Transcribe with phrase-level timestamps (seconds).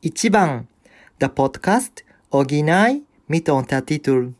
[0.00, 0.68] Ichiban,
[1.20, 4.34] der Podcast Original mit Untertitel.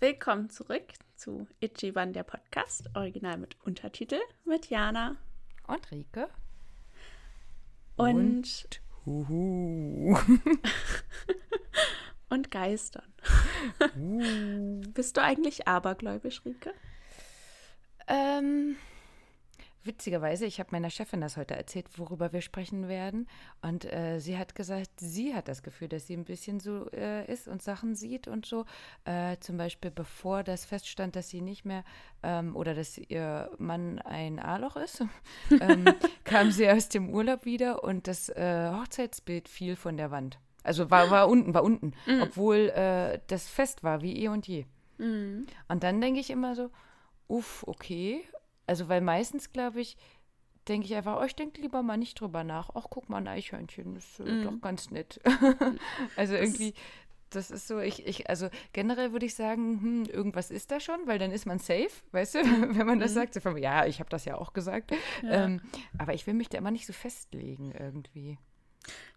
[0.00, 0.84] Willkommen zurück
[1.16, 5.16] zu Ichiban, der Podcast, original mit Untertitel, mit Jana
[5.66, 6.28] Und Rike.
[7.96, 10.18] und, Huhu.
[12.30, 13.12] und Geistern.
[14.94, 16.72] Bist du eigentlich abergläubisch, Rike?
[18.06, 18.76] ähm,
[19.84, 23.28] witzigerweise, ich habe meiner Chefin das heute erzählt, worüber wir sprechen werden.
[23.62, 27.30] Und äh, sie hat gesagt, sie hat das Gefühl, dass sie ein bisschen so äh,
[27.30, 28.64] ist und Sachen sieht und so.
[29.04, 31.84] Äh, zum Beispiel, bevor das feststand, dass sie nicht mehr
[32.22, 35.04] ähm, oder dass ihr Mann ein A-Loch ist,
[35.60, 35.84] ähm,
[36.24, 40.38] kam sie aus dem Urlaub wieder und das äh, Hochzeitsbild fiel von der Wand.
[40.62, 44.64] Also war, war unten, war unten, obwohl äh, das fest war, wie eh und je.
[45.68, 46.70] Und dann denke ich immer so,
[47.28, 48.24] uff, okay.
[48.66, 49.96] Also, weil meistens, glaube ich,
[50.68, 52.70] denke ich einfach, oh, ich denke lieber mal nicht drüber nach.
[52.74, 55.20] Ach, guck mal, ein Eichhörnchen, ist äh, doch ganz nett.
[56.16, 56.74] also irgendwie,
[57.30, 61.06] das ist so, ich, ich, also generell würde ich sagen, hm, irgendwas ist da schon,
[61.06, 62.38] weil dann ist man safe, weißt du,
[62.78, 63.34] wenn man das sagt.
[63.34, 64.92] So von, ja, ich habe das ja auch gesagt.
[65.22, 65.60] Ähm,
[65.98, 68.38] aber ich will mich da immer nicht so festlegen irgendwie.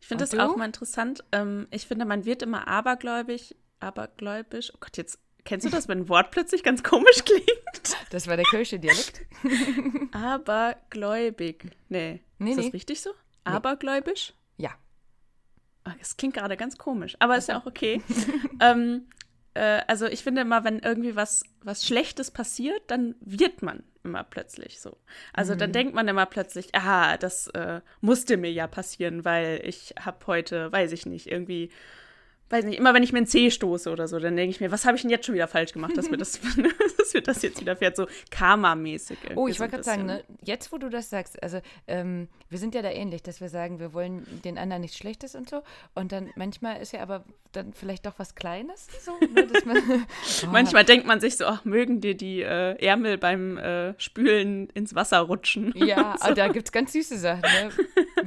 [0.01, 0.57] Ich finde das auch du?
[0.57, 1.23] mal interessant.
[1.31, 4.71] Ähm, ich finde, man wird immer abergläubig, abergläubisch.
[4.73, 7.97] Oh Gott, jetzt kennst du das, wenn ein Wort plötzlich ganz komisch klingt?
[8.11, 9.21] Das war der Kölsche Dialekt.
[10.11, 11.71] Abergläubig.
[11.89, 12.21] Nee.
[12.37, 12.71] Nee, ist das nee.
[12.71, 13.11] richtig so?
[13.43, 14.33] Abergläubisch?
[14.57, 14.71] Ja.
[15.83, 18.01] Ah, Das klingt gerade ganz komisch, aber ist ja auch okay.
[18.61, 19.07] ähm,
[19.53, 24.23] äh, also ich finde immer, wenn irgendwie was, was Schlechtes passiert, dann wird man immer
[24.23, 24.97] plötzlich so.
[25.33, 25.57] Also Mhm.
[25.59, 30.25] dann denkt man immer plötzlich, aha, das äh, musste mir ja passieren, weil ich habe
[30.27, 31.71] heute, weiß ich nicht, irgendwie,
[32.49, 34.71] weiß nicht, immer wenn ich mir einen Zeh stoße oder so, dann denke ich mir,
[34.71, 36.39] was habe ich denn jetzt schon wieder falsch gemacht, dass mir das,
[36.97, 39.17] dass mir das jetzt widerfährt, so Karma-mäßig.
[39.35, 42.59] Oh, ich so wollte gerade sagen, ne, jetzt wo du das sagst, also ähm, wir
[42.59, 45.61] sind ja da ähnlich, dass wir sagen, wir wollen den anderen nichts Schlechtes und so.
[45.95, 49.77] Und dann manchmal ist ja aber dann vielleicht doch was Kleines, so, ne, man,
[50.43, 54.69] Oh, Manchmal denkt man sich so, ach, mögen dir die äh, Ärmel beim äh, Spülen
[54.71, 55.73] ins Wasser rutschen.
[55.75, 57.69] Ja, aber da gibt es ganz süße Sachen, ne?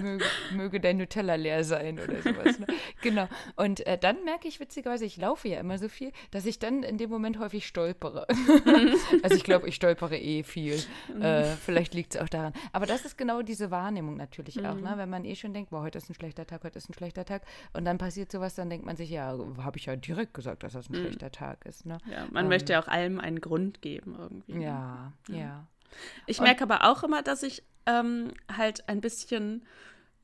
[0.01, 2.59] Möge, möge dein Nutella leer sein oder sowas.
[2.59, 2.67] Ne?
[3.03, 3.29] Genau.
[3.57, 6.83] Und äh, dann merke ich witzigerweise, ich laufe ja immer so viel, dass ich dann
[6.83, 8.27] in dem Moment häufig stolpere.
[9.23, 10.83] also ich glaube, ich stolpere eh viel.
[11.21, 12.53] Äh, vielleicht liegt es auch daran.
[12.73, 14.95] Aber das ist genau diese Wahrnehmung natürlich auch, ne?
[14.97, 17.25] Wenn man eh schon denkt, boah, heute ist ein schlechter Tag, heute ist ein schlechter
[17.25, 17.43] Tag.
[17.73, 20.73] Und dann passiert sowas, dann denkt man sich, ja, habe ich ja direkt gesagt, dass
[20.73, 21.87] das ein schlechter Tag ist.
[21.87, 21.99] Ne?
[22.11, 24.55] Ja, man möchte ja auch allem einen Grund geben irgendwie.
[24.55, 24.65] ne?
[24.65, 25.67] Ja, ja.
[26.27, 29.67] Ich merke aber auch immer, dass ich ähm, halt ein bisschen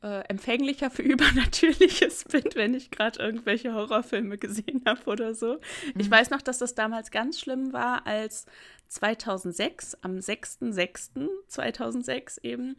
[0.03, 5.59] äh, empfänglicher für Übernatürliches bin, wenn ich gerade irgendwelche Horrorfilme gesehen habe oder so.
[5.97, 8.47] Ich weiß noch, dass das damals ganz schlimm war, als
[8.89, 12.77] 2006, am 6.6.2006 eben,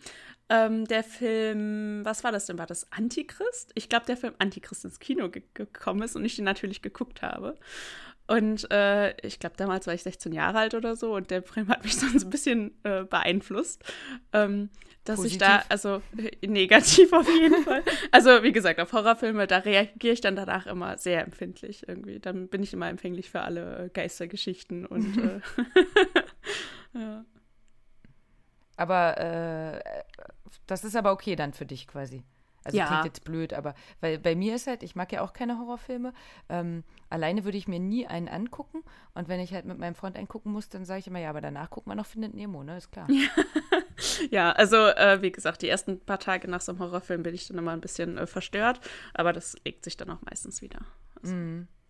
[0.50, 2.58] ähm, der Film, was war das denn?
[2.58, 3.74] War das Antichrist?
[3.76, 7.22] Ich glaube, der Film Antichrist ins Kino ge gekommen ist und ich den natürlich geguckt
[7.22, 7.58] habe.
[8.28, 11.70] Und äh, ich glaube, damals war ich 16 Jahre alt oder so und der Film
[11.70, 13.84] hat mich sonst ein bisschen äh, beeinflusst.
[14.34, 14.70] Ähm,
[15.06, 15.72] dass ich da, Positiv?
[15.72, 17.82] also äh, negativ auf jeden Fall.
[18.12, 22.20] Also, wie gesagt, auf Horrorfilme, da reagiere ich dann danach immer sehr empfindlich irgendwie.
[22.20, 25.40] Dann bin ich immer empfänglich für alle äh, Geistergeschichten und äh,
[26.94, 27.26] ja.
[28.76, 29.82] Aber äh,
[30.68, 32.24] das ist aber okay dann für dich quasi.
[32.68, 32.88] Also Ja.
[32.88, 36.14] klingt jetzt blöd, aber weil bei mir ist halt, ich mag ja auch keine Horrorfilme.
[36.50, 38.84] Ähm, alleine würde ich mir nie einen angucken.
[39.16, 41.30] Und wenn ich halt mit meinem Freund einen gucken muss, dann sage ich immer, ja,
[41.30, 42.78] aber danach gucken wir noch Findet Nemo, ne?
[42.78, 43.08] Ist klar.
[44.30, 47.48] Ja, also äh, wie gesagt, die ersten paar Tage nach so einem Horrorfilm bin ich
[47.48, 48.80] dann immer ein bisschen äh, verstört,
[49.16, 50.80] aber das legt sich dann auch meistens wieder.
[51.24, 51.36] Also,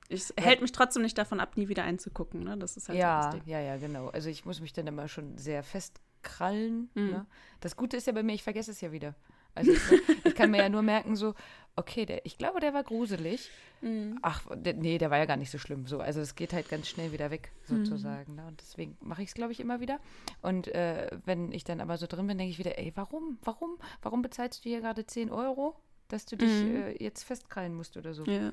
[0.07, 2.57] Es hält mich trotzdem nicht davon ab, nie wieder einzugucken, ne?
[2.57, 3.41] Das ist halt so Ja, Ding.
[3.45, 4.07] ja, ja, genau.
[4.09, 6.89] Also ich muss mich dann immer schon sehr festkrallen.
[6.93, 7.09] Mhm.
[7.09, 7.25] Ne?
[7.59, 9.13] Das Gute ist ja bei mir, ich vergesse es ja wieder.
[9.57, 9.81] Also ich,
[10.25, 11.33] ich kann mir ja nur merken, so,
[11.75, 13.49] okay, der, ich glaube, der war gruselig.
[13.81, 14.17] Mhm.
[14.21, 15.85] Ach, der, nee, der war ja gar nicht so schlimm.
[15.85, 17.85] So, also es geht halt ganz schnell wieder weg, Mhm.
[17.85, 18.35] sozusagen.
[18.35, 18.45] Ne?
[18.47, 19.99] Und deswegen mache ich es, glaube ich, immer wieder.
[20.41, 23.77] Und äh, wenn ich dann aber so drin bin, denke ich wieder, ey, warum, warum,
[24.01, 25.75] warum bezahlst du hier gerade 10 Euro,
[26.07, 28.23] dass du dich äh, jetzt festkrallen musst oder so?
[28.23, 28.31] Mhm.
[28.31, 28.51] Ja.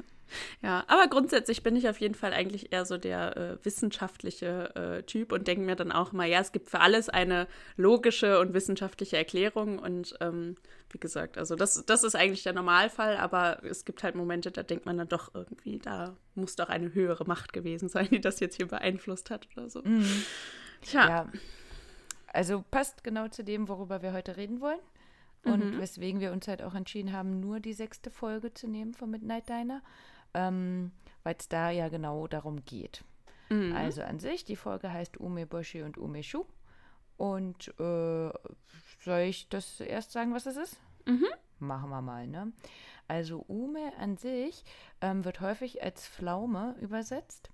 [0.63, 5.03] ja, aber grundsätzlich bin ich auf jeden Fall eigentlich eher so der äh, wissenschaftliche äh,
[5.03, 7.47] Typ und denke mir dann auch immer, ja, es gibt für alles eine
[7.77, 10.57] logische und wissenschaftliche Erklärung und ähm,
[10.91, 14.63] wie gesagt, also das, das ist eigentlich der Normalfall, aber es gibt halt Momente, da
[14.63, 18.41] denkt man dann doch irgendwie, da muss doch eine höhere Macht gewesen sein, die das
[18.41, 19.83] jetzt hier beeinflusst hat oder so.
[20.83, 21.33] Tja, Ja.
[22.35, 24.81] Also passt genau zu dem, worüber wir heute reden wollen.
[25.53, 29.11] Und weswegen wir uns halt auch entschieden haben, nur die sechste Folge zu nehmen von
[29.11, 29.83] Midnight Diner,
[30.33, 30.91] ähm,
[31.23, 33.05] weil es da ja genau darum geht.
[33.75, 36.45] Also an sich, die Folge heißt Umeboshi und Umeshu.
[37.17, 38.31] Und äh,
[39.01, 40.81] soll ich das erst sagen, was das ist?
[41.59, 42.53] machen wir mal, ne?
[43.07, 44.65] Also Ume an sich
[45.01, 47.51] ähm, wird häufig als Pflaume übersetzt.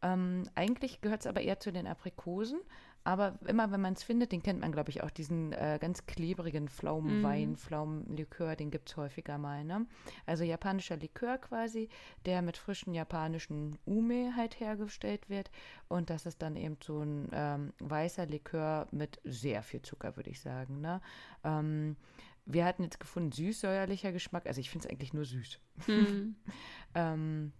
[0.00, 2.60] Ähm, eigentlich gehört es aber eher zu den Aprikosen.
[3.04, 6.06] Aber immer, wenn man es findet, den kennt man, glaube ich, auch diesen äh, ganz
[6.06, 7.56] klebrigen Pflaumenwein, mm.
[7.56, 9.64] Pflaumenlikör, den gibt es häufiger mal.
[9.64, 9.86] Ne?
[10.24, 11.88] Also japanischer Likör quasi,
[12.26, 15.50] der mit frischen japanischen Ume halt hergestellt wird.
[15.88, 20.30] Und das ist dann eben so ein ähm, weißer Likör mit sehr viel Zucker, würde
[20.30, 20.80] ich sagen.
[20.80, 21.00] Ne?
[21.42, 21.96] Ähm,
[22.44, 24.46] wir hatten jetzt gefunden, süß-säuerlicher Geschmack.
[24.46, 25.58] Also ich finde es eigentlich nur süß.
[25.88, 26.34] Mm.
[26.94, 27.52] ähm,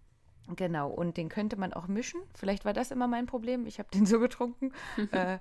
[0.49, 2.21] Genau, und den könnte man auch mischen.
[2.35, 3.67] Vielleicht war das immer mein Problem.
[3.67, 4.73] Ich habe den so getrunken.
[5.13, 5.39] äh,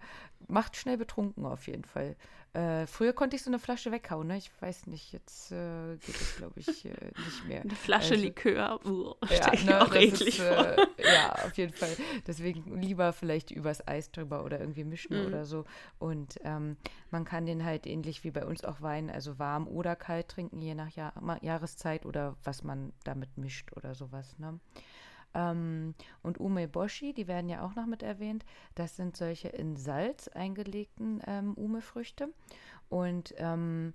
[0.48, 2.16] macht schnell betrunken auf jeden Fall.
[2.54, 4.38] Äh, früher konnte ich so eine Flasche weghauen, ne?
[4.38, 6.90] Ich weiß nicht, jetzt äh, geht es, glaube ich, äh,
[7.26, 7.62] nicht mehr.
[7.64, 11.96] Eine Flasche also, Likör, uh, ja, ne, auch eklig ist, äh, ja, auf jeden Fall.
[12.28, 15.28] Deswegen lieber vielleicht übers Eis drüber oder irgendwie mischen mhm.
[15.28, 15.64] oder so.
[15.98, 16.76] Und ähm,
[17.10, 20.62] man kann den halt ähnlich wie bei uns auch Wein, also warm oder kalt trinken,
[20.62, 24.60] je nach Jahr Jahreszeit oder was man damit mischt oder sowas, ne?
[25.34, 28.46] Ähm, und Umeboshi, die werden ja auch noch mit erwähnt.
[28.76, 32.30] Das sind solche in Salz eingelegten ähm, Ume-Früchte.
[32.90, 33.94] Und ähm,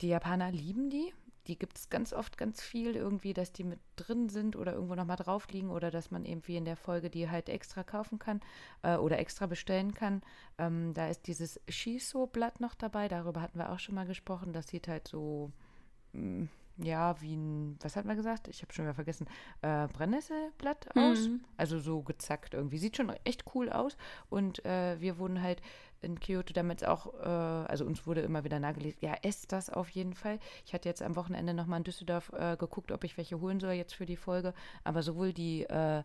[0.00, 1.12] die Japaner lieben die.
[1.48, 4.94] Die gibt es ganz oft ganz viel irgendwie, dass die mit drin sind oder irgendwo
[4.94, 8.20] nochmal drauf liegen oder dass man eben wie in der Folge die halt extra kaufen
[8.20, 8.40] kann
[8.82, 10.22] äh, oder extra bestellen kann.
[10.58, 14.52] Ähm, da ist dieses Shiso-Blatt noch dabei, darüber hatten wir auch schon mal gesprochen.
[14.52, 15.50] Das sieht halt so
[16.12, 16.44] mm,
[16.78, 18.48] ja, wie ein, was hat man gesagt?
[18.48, 19.26] Ich habe schon wieder vergessen,
[19.60, 21.28] äh, Brennnesselblatt aus.
[21.28, 21.40] Mhm.
[21.56, 22.78] Also so gezackt irgendwie.
[22.78, 23.96] Sieht schon echt cool aus.
[24.30, 25.60] Und äh, wir wurden halt
[26.00, 29.88] in Kyoto damit auch, äh, also uns wurde immer wieder nahegelegt, ja, esst das auf
[29.90, 30.38] jeden Fall.
[30.66, 33.72] Ich hatte jetzt am Wochenende nochmal in Düsseldorf äh, geguckt, ob ich welche holen soll
[33.72, 34.54] jetzt für die Folge.
[34.82, 36.02] Aber sowohl die äh,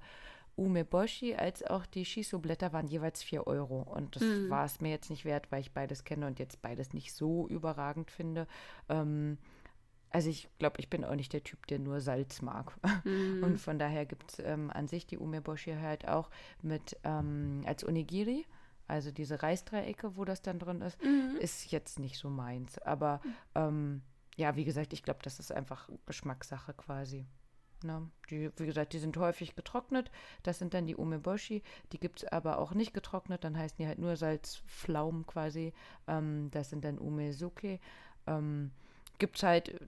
[0.58, 3.84] Umeboshi als auch die Shiso-Blätter waren jeweils 4 Euro.
[3.84, 4.50] Und das mhm.
[4.50, 7.48] war es mir jetzt nicht wert, weil ich beides kenne und jetzt beides nicht so
[7.48, 8.48] überragend finde.
[8.90, 9.38] Ähm,
[10.10, 12.74] also ich glaube, ich bin auch nicht der Typ, der nur Salz mag.
[13.04, 13.44] Mhm.
[13.44, 16.30] Und von daher gibt es ähm, an sich die Umeboshi halt auch
[16.62, 18.46] mit ähm, als Onigiri.
[18.88, 21.38] Also diese Reisdreiecke, wo das dann drin ist, mhm.
[21.40, 22.78] ist jetzt nicht so meins.
[22.80, 23.22] Aber
[23.56, 24.02] ähm,
[24.36, 27.26] ja, wie gesagt, ich glaube, das ist einfach Geschmackssache quasi.
[27.84, 28.10] Ne?
[28.30, 30.12] Die, wie gesagt, die sind häufig getrocknet.
[30.44, 31.64] Das sind dann die Umeboshi.
[31.92, 33.44] Die gibt es aber auch nicht getrocknet.
[33.44, 35.74] Dann heißen die halt nur Salzpflaumen quasi.
[36.08, 37.80] Ähm, das sind dann Umezuke.
[38.26, 38.72] Ähm,
[39.18, 39.80] gibt es halt,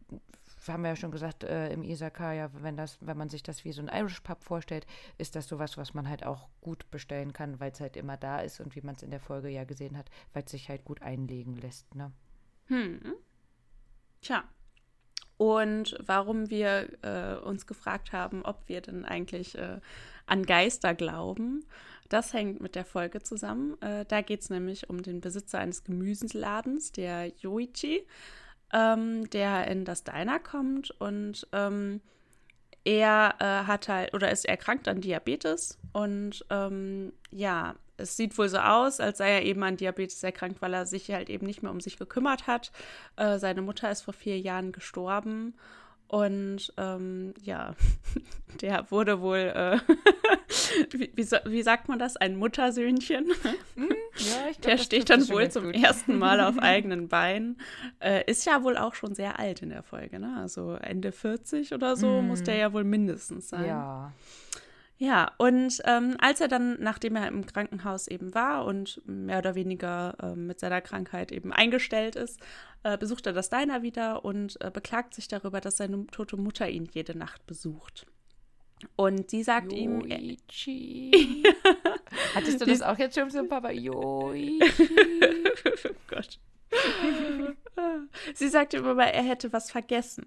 [0.68, 3.72] haben wir ja schon gesagt, äh, im Isakaya, wenn das, wenn man sich das wie
[3.72, 4.86] so ein Irish Pub vorstellt,
[5.18, 8.40] ist das sowas, was man halt auch gut bestellen kann, weil es halt immer da
[8.40, 10.86] ist und wie man es in der Folge ja gesehen hat, weil es sich halt
[10.86, 12.12] gut einlegen lässt, ne?
[12.68, 13.16] Hm.
[14.22, 14.44] Tja.
[15.38, 19.80] Und warum wir äh, uns gefragt haben, ob wir denn eigentlich äh,
[20.25, 21.66] an Geister glauben,
[22.10, 23.82] das hängt mit der Folge zusammen.
[23.82, 28.06] Äh, da geht es nämlich um den Besitzer eines Gemüseladens, der Yoichi
[28.74, 32.01] ähm, der in das Diner kommt und ähm,
[32.86, 38.48] er äh, hat halt oder ist erkrankt an Diabetes und ähm, ja, es sieht wohl
[38.48, 41.62] so aus, als sei er eben an Diabetes erkrankt, weil er sich halt eben nicht
[41.62, 42.71] mehr um sich gekümmert hat.
[43.18, 45.53] Äh, seine Mutter ist vor vier Jahren gestorben
[46.10, 47.75] und ähm, ja,
[48.62, 49.78] der wurde wohl, äh,
[50.89, 53.28] wie, wie, wie, sagt man das, ein Muttersöhnchen.
[53.75, 55.75] Hm, ja, ich glaub, der steht dann wohl zum gut.
[55.75, 57.60] ersten Mal auf eigenen Beinen.
[58.00, 60.36] Äh, ist ja wohl auch schon sehr alt in der Folge, ne?
[60.39, 62.28] Also Ende 40 oder so mm.
[62.28, 63.68] muss der ja wohl mindestens sein.
[63.68, 64.12] Ja.
[65.01, 69.56] Ja, und ähm, als er dann, nachdem er im Krankenhaus eben war und mehr oder
[69.56, 72.38] weniger äh, mit seiner Krankheit eben eingestellt ist,
[72.84, 76.68] äh, besucht er das Diner wieder und äh, beklagt sich darüber, dass seine tote Mutter
[76.68, 78.08] ihn jede Nacht besucht.
[78.98, 81.12] Und sie sagt Yoichi.
[81.12, 81.44] ihm.
[82.36, 83.72] Hattest du das auch jetzt schon so, Papa?
[83.72, 84.60] Yoichi.
[85.89, 86.39] oh Gott.
[88.34, 90.25] sie sagt ihm aber, er hätte was vergessen.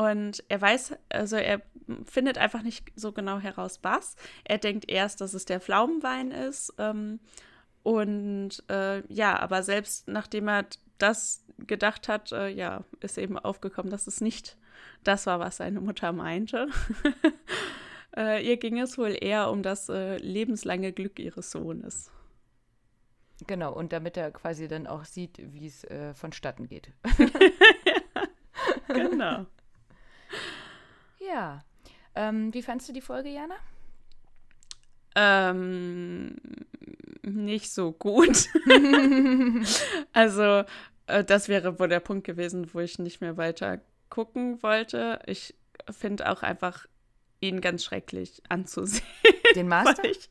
[0.00, 1.60] Und er weiß, also er
[2.06, 4.16] findet einfach nicht so genau heraus, was.
[4.44, 6.72] Er denkt erst, dass es der Pflaumenwein ist.
[6.78, 7.20] Ähm,
[7.82, 10.64] und äh, ja, aber selbst nachdem er
[10.96, 14.56] das gedacht hat, äh, ja, ist eben aufgekommen, dass es nicht
[15.04, 16.68] das war, was seine Mutter meinte.
[18.16, 22.10] äh, ihr ging es wohl eher um das äh, lebenslange Glück ihres Sohnes.
[23.46, 26.90] Genau, und damit er quasi dann auch sieht, wie es äh, vonstatten geht.
[28.88, 29.44] genau.
[31.20, 31.64] Ja.
[32.14, 33.54] Ähm, wie fandst du die Folge, Jana?
[35.14, 36.36] Ähm,
[37.22, 38.48] nicht so gut.
[40.12, 40.64] also,
[41.06, 45.20] äh, das wäre wohl der Punkt gewesen, wo ich nicht mehr weiter gucken wollte.
[45.26, 45.54] Ich
[45.90, 46.86] finde auch einfach
[47.40, 49.04] ihn ganz schrecklich anzusehen.
[49.54, 50.04] Den Master?
[50.04, 50.30] Ich,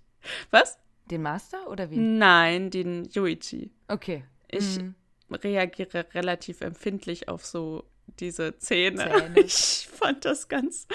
[0.52, 0.78] was?
[1.10, 1.98] Den Master oder wie?
[1.98, 3.72] Nein, den Yuichi.
[3.88, 4.24] Okay.
[4.48, 4.96] Ich mhm.
[5.32, 7.89] reagiere relativ empfindlich auf so
[8.20, 9.04] diese Zähne.
[9.04, 9.36] Zähne.
[9.40, 10.88] Ich fand das ganz.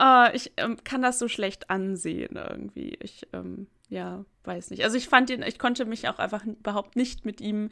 [0.00, 2.96] Uh, ich ähm, kann das so schlecht ansehen irgendwie.
[3.02, 4.84] Ich, ähm, ja, weiß nicht.
[4.84, 7.70] Also ich fand ihn, ich konnte mich auch einfach überhaupt nicht mit ihm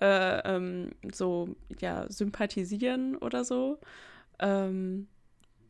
[0.00, 3.78] äh, ähm, so, ja, sympathisieren oder so.
[4.40, 5.06] Ähm,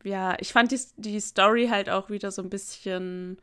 [0.04, 3.38] ja, ich fand die, die Story halt auch wieder so ein bisschen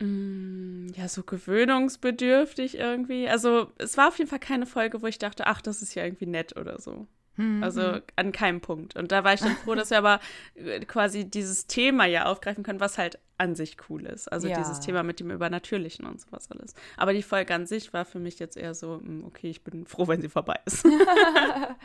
[0.00, 3.28] Mm, ja, so gewöhnungsbedürftig irgendwie.
[3.28, 6.04] Also, es war auf jeden Fall keine Folge, wo ich dachte, ach, das ist ja
[6.04, 7.06] irgendwie nett oder so.
[7.36, 7.62] Mhm.
[7.62, 8.96] Also an keinem Punkt.
[8.96, 10.20] Und da war ich dann froh, dass wir aber
[10.54, 14.30] äh, quasi dieses Thema ja aufgreifen können, was halt an sich cool ist.
[14.30, 14.58] Also ja.
[14.58, 16.74] dieses Thema mit dem Übernatürlichen und sowas alles.
[16.98, 19.86] Aber die Folge an sich war für mich jetzt eher so, mm, okay, ich bin
[19.86, 20.84] froh, wenn sie vorbei ist.
[20.84, 21.76] ja,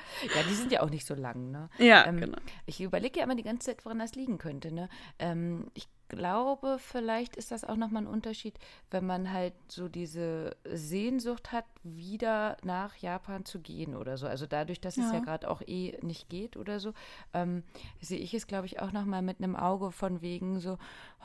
[0.50, 1.70] die sind ja auch nicht so lang, ne?
[1.78, 2.38] Ja, ähm, genau.
[2.66, 4.90] Ich überlege ja immer die ganze Zeit, woran das liegen könnte, ne?
[5.18, 8.60] Ähm, ich glaube, vielleicht ist das auch nochmal ein Unterschied,
[8.92, 14.28] wenn man halt so diese Sehnsucht hat, wieder nach Japan zu gehen oder so.
[14.28, 15.06] Also dadurch, dass ja.
[15.06, 16.94] es ja gerade auch eh nicht geht oder so,
[17.34, 17.64] ähm,
[18.02, 20.78] sehe ich es, glaube ich, auch nochmal mit einem Auge von wegen so,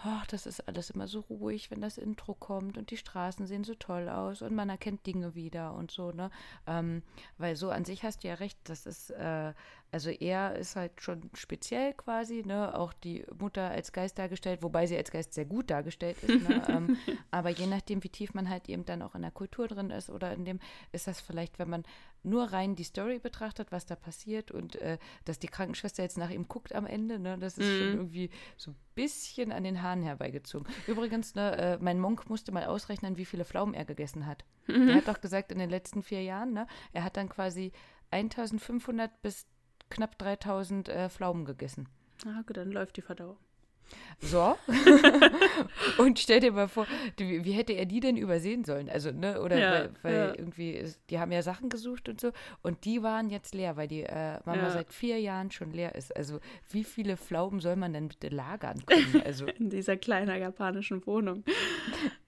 [0.04, 3.64] oh, das ist alles immer so ruhig, wenn das Intro kommt und die Straßen sehen
[3.64, 6.30] so toll aus und man erkennt Dinge wieder und so, ne?
[6.66, 7.02] Ähm,
[7.38, 9.52] weil so an sich hast du ja recht, das ist äh,
[9.92, 12.78] also er ist halt schon speziell quasi, ne?
[12.78, 16.48] Auch die Mutter als Geist dargestellt, wobei sie als Geist sehr gut dargestellt ist.
[16.48, 16.62] Ne?
[16.68, 16.96] ähm,
[17.30, 20.10] aber je nachdem, wie tief man halt eben dann auch in der Kultur drin ist
[20.10, 20.60] oder in dem,
[20.92, 21.84] ist das vielleicht, wenn man
[22.22, 26.30] nur rein die Story betrachtet, was da passiert und äh, dass die Krankenschwester jetzt nach
[26.30, 27.38] ihm guckt am Ende, ne?
[27.38, 27.78] Das ist mhm.
[27.78, 30.72] schon irgendwie so ein bisschen an den Haaren herbeigezogen.
[30.86, 34.44] Übrigens, ne, äh, mein Monk musste mal ausrechnen, wie viele Pflaumen er gegessen hat.
[34.66, 34.88] Mhm.
[34.90, 36.66] Er hat doch gesagt, in den letzten vier Jahren, ne?
[36.92, 37.72] Er hat dann quasi
[38.10, 39.46] 1500 bis
[39.90, 41.88] knapp 3000 äh, Pflaumen gegessen.
[42.26, 43.36] Ah, gut, dann läuft die Verdauung.
[44.20, 44.56] So.
[45.98, 48.90] und stell dir mal vor, wie, wie, hätte er die denn übersehen sollen?
[48.90, 50.34] Also, ne, oder ja, weil, weil ja.
[50.36, 52.30] irgendwie, die haben ja Sachen gesucht und so,
[52.62, 54.70] und die waren jetzt leer, weil die äh, Mama ja.
[54.70, 56.14] seit vier Jahren schon leer ist.
[56.14, 59.22] Also, wie viele Pflaumen soll man denn bitte lagern können?
[59.24, 61.44] Also, In dieser kleinen japanischen Wohnung.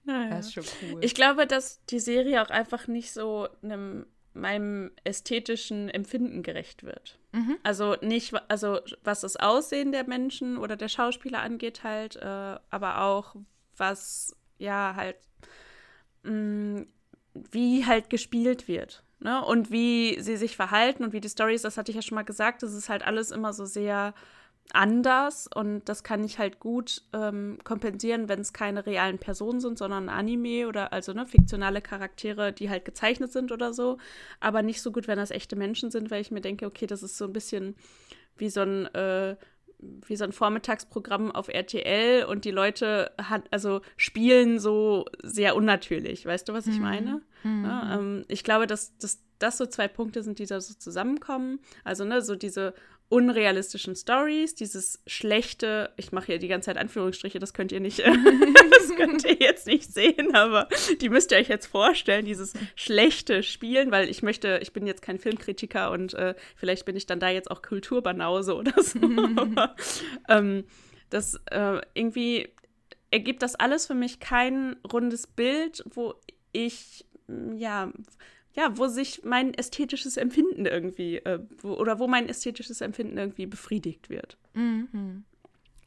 [0.05, 0.31] Naja.
[0.31, 0.99] Das ist schon cool.
[1.01, 7.19] Ich glaube, dass die Serie auch einfach nicht so einem meinem ästhetischen Empfinden gerecht wird.
[7.31, 7.57] Mhm.
[7.63, 13.01] Also nicht, also was das Aussehen der Menschen oder der Schauspieler angeht, halt, äh, aber
[13.01, 13.35] auch
[13.77, 15.17] was ja halt
[16.23, 16.87] mh, mm,
[17.51, 19.03] wie halt gespielt wird.
[19.19, 19.43] Ne?
[19.43, 22.15] Und wie sie sich verhalten und wie die Story ist, das hatte ich ja schon
[22.15, 24.13] mal gesagt, das ist halt alles immer so sehr
[24.71, 29.77] anders und das kann ich halt gut ähm, kompensieren, wenn es keine realen Personen sind,
[29.77, 33.97] sondern Anime oder also ne, fiktionale Charaktere, die halt gezeichnet sind oder so.
[34.39, 37.03] Aber nicht so gut, wenn das echte Menschen sind, weil ich mir denke, okay, das
[37.03, 37.75] ist so ein bisschen
[38.37, 39.35] wie so ein äh,
[40.07, 46.25] wie so ein Vormittagsprogramm auf RTL und die Leute hat, also spielen so sehr unnatürlich.
[46.25, 46.81] Weißt du, was ich mhm.
[46.81, 47.21] meine?
[47.43, 47.65] Mhm.
[47.65, 51.59] Ja, ähm, ich glaube, dass, dass das so zwei Punkte sind, die da so zusammenkommen.
[51.83, 52.73] Also, ne, so diese
[53.09, 57.99] unrealistischen Stories, dieses schlechte, ich mache hier die ganze Zeit Anführungsstriche, das könnt ihr nicht,
[57.99, 60.67] das könnt ihr jetzt nicht sehen, aber
[60.99, 65.01] die müsst ihr euch jetzt vorstellen, dieses schlechte Spielen, weil ich möchte, ich bin jetzt
[65.01, 68.99] kein Filmkritiker und äh, vielleicht bin ich dann da jetzt auch Kulturbanause oder so.
[69.35, 69.75] aber,
[70.27, 70.63] ähm,
[71.09, 72.49] das äh, irgendwie
[73.11, 76.15] ergibt das alles für mich kein rundes Bild, wo
[76.51, 77.05] ich
[77.55, 77.91] ja
[78.53, 83.45] ja, wo sich mein ästhetisches Empfinden irgendwie, äh, wo, oder wo mein ästhetisches Empfinden irgendwie
[83.45, 84.37] befriedigt wird.
[84.53, 85.23] Mhm.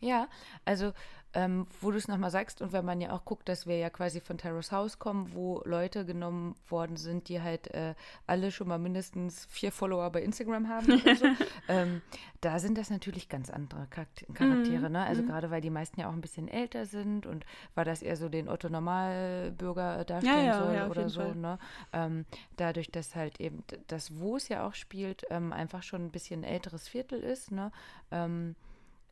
[0.00, 0.28] Ja,
[0.64, 0.92] also
[1.36, 3.90] ähm, wo du es nochmal sagst und wenn man ja auch guckt, dass wir ja
[3.90, 7.94] quasi von Terrace House kommen, wo Leute genommen worden sind, die halt äh,
[8.26, 11.26] alle schon mal mindestens vier Follower bei Instagram haben oder so,
[11.68, 12.00] ähm,
[12.40, 14.92] da sind das natürlich ganz andere Charaktere, mhm.
[14.92, 15.04] ne?
[15.04, 15.26] Also mhm.
[15.26, 18.30] gerade weil die meisten ja auch ein bisschen älter sind und weil das eher so
[18.30, 21.58] den Otto Normalbürger darstellen ja, ja, soll ja, oder so, ne?
[21.92, 22.24] Ähm,
[22.56, 26.44] dadurch, dass halt eben das, wo es ja auch spielt, ähm, einfach schon ein bisschen
[26.44, 27.72] älteres Viertel ist, ne?
[28.10, 28.56] Ähm,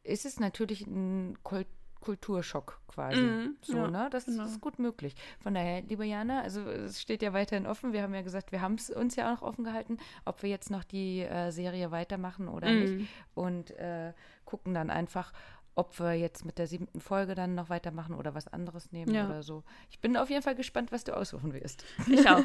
[0.05, 1.67] ist es natürlich ein Kult
[2.05, 3.21] Kulturschock quasi.
[3.21, 4.09] Mhm, so, ja, ne?
[4.11, 4.45] Das genau.
[4.45, 5.15] ist gut möglich.
[5.41, 7.95] Von daher, liebe Jana, also es steht ja weiterhin offen.
[7.95, 9.97] Wir haben ja gesagt, wir haben es uns ja auch noch offen gehalten,
[10.27, 12.97] ob wir jetzt noch die äh, Serie weitermachen oder mhm.
[12.97, 13.11] nicht.
[13.35, 14.13] Und äh,
[14.45, 15.33] gucken dann einfach,
[15.77, 19.25] ob wir jetzt mit der siebten Folge dann noch weitermachen oder was anderes nehmen ja.
[19.25, 19.65] oder so.
[19.91, 21.87] Ich bin auf jeden Fall gespannt, was du aussuchen wirst.
[22.07, 22.45] Ich auch.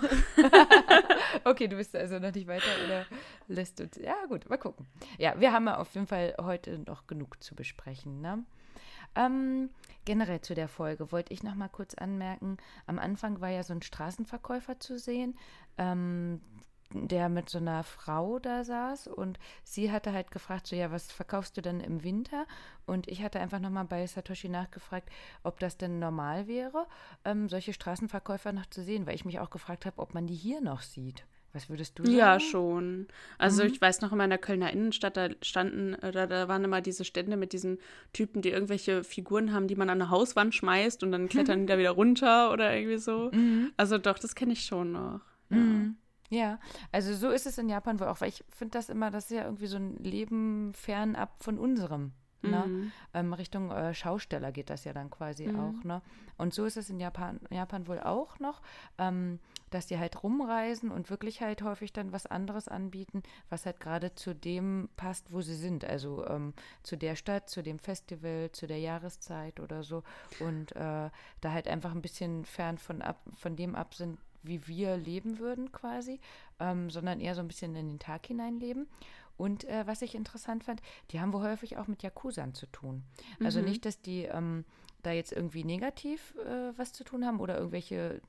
[1.43, 3.05] okay, du bist also noch nicht weiter oder
[3.49, 3.97] lässt uns.
[3.97, 4.87] Ja, gut, mal gucken.
[5.17, 8.45] Ja, wir haben ja auf jeden Fall heute noch genug zu besprechen, ne?
[9.15, 9.69] Ähm,
[10.05, 13.73] generell zu der Folge wollte ich noch mal kurz anmerken, am Anfang war ja so
[13.73, 15.37] ein Straßenverkäufer zu sehen,
[15.77, 16.41] ähm,
[16.91, 21.11] der mit so einer Frau da saß und sie hatte halt gefragt, so ja, was
[21.11, 22.47] verkaufst du denn im Winter?
[22.85, 25.09] Und ich hatte einfach nochmal bei Satoshi nachgefragt,
[25.43, 26.87] ob das denn normal wäre,
[27.25, 30.35] ähm, solche Straßenverkäufer noch zu sehen, weil ich mich auch gefragt habe, ob man die
[30.35, 31.25] hier noch sieht.
[31.53, 32.15] Was würdest du sagen?
[32.17, 33.07] Ja, schon.
[33.37, 33.69] Also Mhm.
[33.69, 37.03] ich weiß noch in meiner Kölner Innenstadt, da standen, äh, da, da waren immer diese
[37.05, 37.79] Stände mit diesen
[38.13, 41.65] Typen, die irgendwelche Figuren haben, die man an eine Hauswand schmeißt und dann klettern die
[41.65, 43.31] da wieder runter oder irgendwie so.
[43.33, 43.71] Mhm.
[43.77, 45.21] Also doch, das kenne ich schon noch.
[45.49, 45.57] Ja.
[45.57, 45.95] Mhm.
[46.31, 46.59] Ja,
[46.91, 49.35] also so ist es in Japan wohl auch, weil ich finde das immer, das ist
[49.35, 52.11] ja irgendwie so ein Leben fernab von unserem.
[52.43, 52.65] Ne?
[52.67, 52.91] Mhm.
[53.15, 55.59] Ähm, Richtung äh, Schausteller geht das ja dann quasi Mhm.
[55.59, 55.83] auch.
[55.83, 56.01] Ne?
[56.37, 58.61] Und so ist es in Japan, Japan wohl auch noch,
[58.99, 59.39] ähm,
[59.69, 64.15] dass die halt rumreisen und wirklich halt häufig dann was anderes anbieten, was halt gerade
[64.15, 65.85] zu dem passt, wo sie sind.
[65.85, 70.03] Also ähm, zu der Stadt, zu dem Festival, zu der Jahreszeit oder so.
[70.39, 71.09] Und äh,
[71.41, 75.37] da halt einfach ein bisschen fern von, ab, von dem ab sind, wie wir leben
[75.39, 76.19] würden quasi,
[76.59, 78.87] ähm, sondern eher so ein bisschen in den Tag hineinleben.
[79.37, 83.03] Und äh, was ich interessant fand, die haben wohl häufig auch mit Yakuzern zu tun.
[83.43, 83.65] Also Mhm.
[83.65, 84.65] nicht, dass die ähm,
[85.03, 88.21] da jetzt irgendwie negativ äh, was zu tun haben oder irgendwelche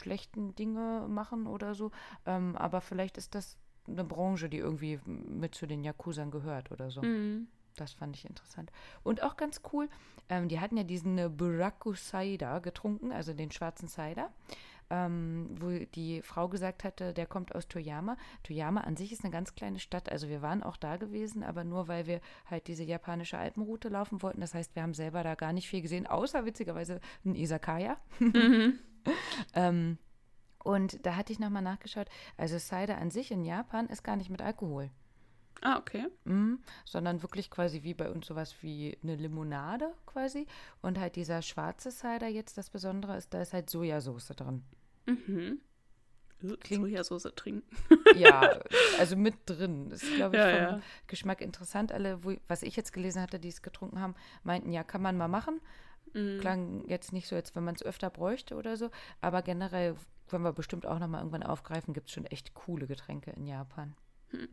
[0.00, 1.90] schlechten Dinge machen oder so,
[2.26, 6.90] ähm, aber vielleicht ist das eine Branche, die irgendwie mit zu den Yakuzern gehört oder
[6.90, 7.02] so.
[7.02, 7.48] Mhm.
[7.76, 8.72] Das fand ich interessant.
[9.04, 9.88] Und auch ganz cool,
[10.28, 14.30] ähm, die hatten ja diesen äh, Buraku Cider getrunken, also den schwarzen Cider,
[14.90, 18.16] ähm, wo die Frau gesagt hatte, der kommt aus Toyama.
[18.42, 21.64] Toyama an sich ist eine ganz kleine Stadt, also wir waren auch da gewesen, aber
[21.64, 24.40] nur weil wir halt diese japanische Alpenroute laufen wollten.
[24.40, 27.96] Das heißt, wir haben selber da gar nicht viel gesehen, außer witzigerweise ein Isakaya.
[28.18, 28.78] Mhm.
[29.54, 29.96] Ähm,
[30.62, 34.28] und da hatte ich nochmal nachgeschaut, also Cider an sich in Japan ist gar nicht
[34.28, 34.90] mit Alkohol.
[35.62, 36.06] Ah, okay.
[36.24, 40.46] Mhm, sondern wirklich quasi wie bei uns sowas wie eine Limonade quasi.
[40.82, 44.62] Und halt dieser schwarze Cider jetzt, das Besondere ist, da ist halt Sojasauce drin.
[45.08, 45.60] Mhm.
[46.60, 47.64] Klingt- Sojasauce trinken.
[48.16, 48.60] Ja,
[48.98, 49.88] also mit drin.
[49.90, 50.80] Das ist, glaube ich, Ja, vom ja.
[51.08, 51.90] Geschmack interessant.
[51.90, 55.16] Alle, wo, was ich jetzt gelesen hatte, die es getrunken haben, meinten, ja, kann man
[55.16, 55.60] mal machen.
[56.14, 56.38] Mhm.
[56.40, 58.90] Klang jetzt nicht so, als wenn man es öfter bräuchte oder so.
[59.20, 59.96] Aber generell
[60.28, 63.96] können wir bestimmt auch nochmal irgendwann aufgreifen, gibt es schon echt coole Getränke in Japan.
[64.30, 64.48] Hm.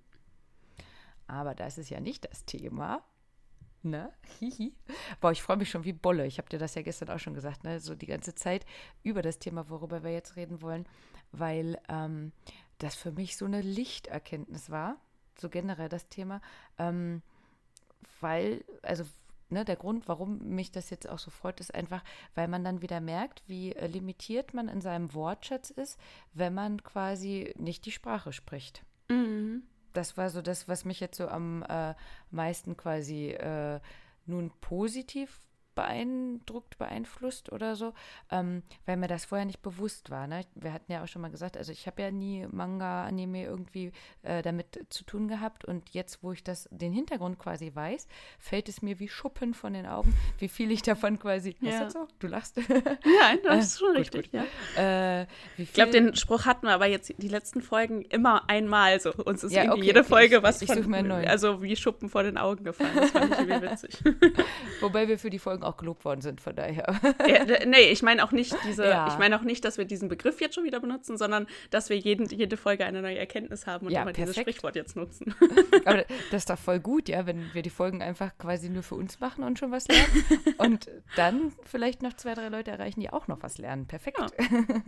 [1.27, 3.03] Aber das ist ja nicht das Thema.
[3.85, 4.11] Ne?
[4.39, 4.73] Hihi.
[5.21, 6.25] Boah, ich freue mich schon wie Bolle.
[6.25, 7.79] Ich habe dir das ja gestern auch schon gesagt, ne?
[7.79, 8.65] So die ganze Zeit
[9.03, 10.87] über das Thema, worüber wir jetzt reden wollen,
[11.31, 12.31] weil ähm,
[12.79, 14.97] das für mich so eine Lichterkenntnis war,
[15.39, 16.41] so generell das Thema.
[16.79, 17.21] Ähm,
[18.21, 19.05] weil, also
[19.49, 22.81] ne, der Grund, warum mich das jetzt auch so freut, ist einfach, weil man dann
[22.81, 25.99] wieder merkt, wie äh, limitiert man in seinem Wortschatz ist,
[26.33, 28.83] wenn man quasi nicht die Sprache spricht.
[29.09, 29.61] Mhm.
[29.95, 31.95] Das war so das, was mich jetzt so am äh,
[32.29, 33.79] meisten quasi äh,
[34.25, 35.39] nun positiv
[35.75, 37.93] beeindruckt, beeinflusst oder so,
[38.31, 40.27] ähm, weil mir das vorher nicht bewusst war.
[40.27, 40.41] Ne?
[40.55, 43.91] Wir hatten ja auch schon mal gesagt, also ich habe ja nie Manga, Anime irgendwie
[44.23, 48.07] äh, damit zu tun gehabt und jetzt, wo ich das, den Hintergrund quasi weiß,
[48.39, 51.55] fällt es mir wie Schuppen von den Augen, wie viel ich davon quasi.
[51.59, 51.71] Ja.
[51.71, 52.07] Ist das so?
[52.19, 52.57] Du lachst.
[53.05, 54.41] Ja, das ist schon Gut, richtig, gut.
[54.75, 55.21] ja.
[55.21, 59.13] äh, Ich glaube, den Spruch hatten wir aber jetzt die letzten Folgen immer einmal so.
[59.13, 62.09] Uns ist Ja, irgendwie okay, jede okay, Folge ich- was ich von, also wie Schuppen
[62.09, 62.95] vor den Augen gefallen.
[62.95, 63.97] Das fand ich irgendwie witzig.
[64.81, 66.95] Wobei wir für die Folgen auch gelobt worden sind, von daher.
[67.27, 69.07] ja, nee, ich meine auch nicht diese, Ja.
[69.07, 71.97] ich meine auch nicht, dass wir diesen Begriff jetzt schon wieder benutzen, sondern dass wir
[71.97, 74.49] jeden, jede Folge eine neue Erkenntnis haben und Ja, immer dieses perfekt.
[74.55, 75.33] Sprichwort jetzt nutzen.
[75.85, 78.95] Aber das ist doch voll gut, ja, wenn wir die Folgen einfach quasi nur für
[78.95, 80.23] uns machen und schon was lernen.
[80.57, 83.87] und dann vielleicht noch zwei, drei Leute erreichen, die auch noch was lernen.
[83.87, 84.19] Perfekt.
[84.19, 84.27] Ja.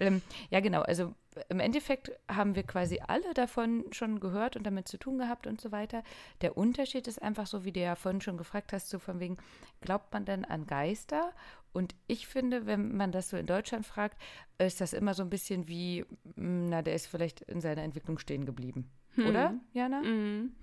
[0.00, 0.82] ähm, ja, genau.
[0.82, 1.14] Also
[1.48, 5.60] im Endeffekt haben wir quasi alle davon schon gehört und damit zu tun gehabt und
[5.60, 6.02] so weiter.
[6.40, 9.36] Der Unterschied ist einfach so, wie du ja vorhin schon gefragt hast, so von wegen,
[9.80, 11.32] glaubt man denn an Geister?
[11.72, 14.20] Und ich finde, wenn man das so in Deutschland fragt,
[14.58, 16.04] ist das immer so ein bisschen wie,
[16.36, 18.90] mm, na, der ist vielleicht in seiner Entwicklung stehen geblieben.
[19.16, 20.00] Oder, Jana?
[20.02, 20.54] Mhm.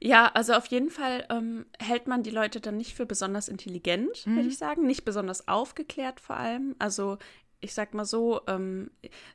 [0.00, 4.26] Ja, also auf jeden Fall ähm, hält man die Leute dann nicht für besonders intelligent,
[4.26, 4.36] Mhm.
[4.36, 4.86] würde ich sagen.
[4.86, 6.76] Nicht besonders aufgeklärt vor allem.
[6.78, 7.18] Also
[7.60, 8.90] ich sag mal so, ähm,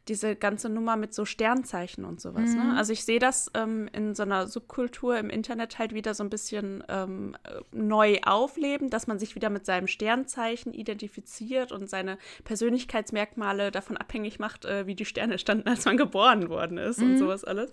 [0.07, 2.51] diese ganze Nummer mit so Sternzeichen und sowas.
[2.51, 2.69] Mhm.
[2.69, 2.77] Ne?
[2.77, 6.29] Also ich sehe das ähm, in so einer Subkultur im Internet halt wieder so ein
[6.29, 12.17] bisschen ähm, äh, neu aufleben, dass man sich wieder mit seinem Sternzeichen identifiziert und seine
[12.45, 17.17] Persönlichkeitsmerkmale davon abhängig macht, äh, wie die Sterne standen, als man geboren worden ist und
[17.17, 17.71] sowas alles.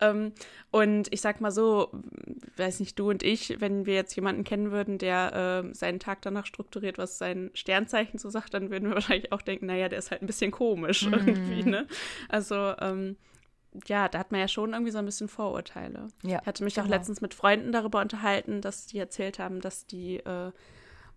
[0.00, 0.32] Ähm,
[0.72, 1.90] und ich sag mal so,
[2.56, 6.22] weiß nicht, du und ich, wenn wir jetzt jemanden kennen würden, der äh, seinen Tag
[6.22, 9.98] danach strukturiert, was sein Sternzeichen so sagt, dann würden wir wahrscheinlich auch denken, naja, der
[9.98, 11.86] ist halt ein bisschen komisch irgendwie, ne?
[12.28, 13.16] Also, ähm,
[13.86, 16.08] ja, da hat man ja schon irgendwie so ein bisschen Vorurteile.
[16.22, 16.96] Ja, Ich hatte mich auch genau.
[16.96, 20.52] letztens mit Freunden darüber unterhalten, dass die erzählt haben, dass die äh,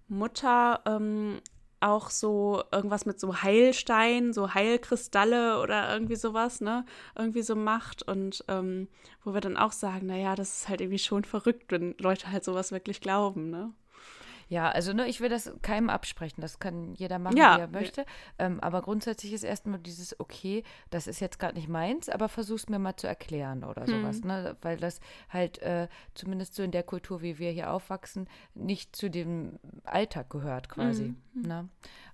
[0.07, 1.41] Mutter ähm,
[1.81, 6.85] auch so irgendwas mit so Heilstein, so Heilkristalle oder irgendwie sowas, ne,
[7.15, 8.87] irgendwie so macht und ähm,
[9.23, 12.43] wo wir dann auch sagen, naja, das ist halt irgendwie schon verrückt, wenn Leute halt
[12.43, 13.73] sowas wirklich glauben, ne?
[14.47, 16.41] Ja, also ne, ich will das keinem absprechen.
[16.41, 17.57] Das kann jeder machen, Ja.
[17.57, 18.05] wie er möchte.
[18.37, 22.69] Ähm, aber grundsätzlich ist erstmal dieses, okay, das ist jetzt gerade nicht meins, aber versuch's
[22.69, 24.21] mir mal zu erklären oder sowas.
[24.23, 24.55] Ne?
[24.61, 29.09] Weil das halt äh, zumindest so in der Kultur, wie wir hier aufwachsen, nicht zu
[29.09, 31.15] dem Alltag gehört quasi.
[31.33, 31.67] Ne?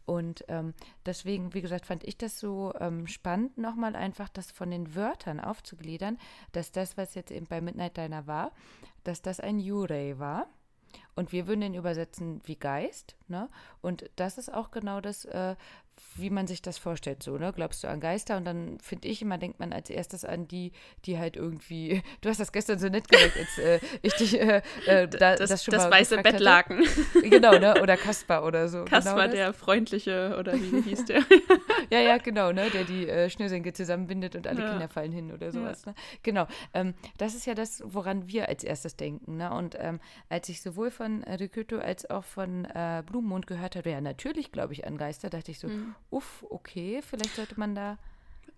[0.05, 0.73] Und ähm,
[1.05, 5.39] deswegen, wie gesagt, fand ich das so ähm, spannend, nochmal einfach das von den Wörtern
[5.39, 6.17] aufzugliedern,
[6.53, 8.51] dass das, was jetzt eben bei Midnight Diner war,
[9.03, 10.47] dass das ein Yurei war.
[11.15, 13.49] Und wir würden den übersetzen wie Geist, ne?
[13.81, 15.55] Und das ist auch genau das, äh,
[16.15, 17.51] wie man sich das vorstellt, so, ne?
[17.53, 18.37] Glaubst du an Geister?
[18.37, 20.71] Und dann finde ich immer, denkt man als erstes an die,
[21.05, 24.61] die halt irgendwie, du hast das gestern so nett gesagt, als äh, ich dich äh,
[24.85, 26.75] äh, da, das, das, schon das mal weiße gefragt hatte.
[26.75, 27.29] Bettlaken.
[27.29, 27.81] Genau, ne?
[27.81, 28.85] Oder Kaspar oder so.
[28.85, 31.23] Kaspar, genau der freundliche, oder wie hieß der?
[31.91, 32.69] Ja, ja, genau, ne?
[32.69, 34.69] Der die äh, Schnürsenkel zusammenbindet und alle Ja.
[34.69, 35.85] Kinder fallen hin oder sowas.
[35.85, 35.93] Ne?
[36.23, 36.47] Genau.
[36.73, 39.37] Ähm, das ist ja das, woran wir als erstes denken.
[39.37, 39.51] Ne?
[39.53, 39.99] Und ähm,
[40.29, 41.49] als ich sowohl von äh,
[41.83, 45.59] als auch von äh, Blumenmond gehört habe, ja, natürlich glaube ich an Geister, dachte ich
[45.59, 45.95] so, Mhm.
[46.09, 47.97] uff, okay, vielleicht sollte man da.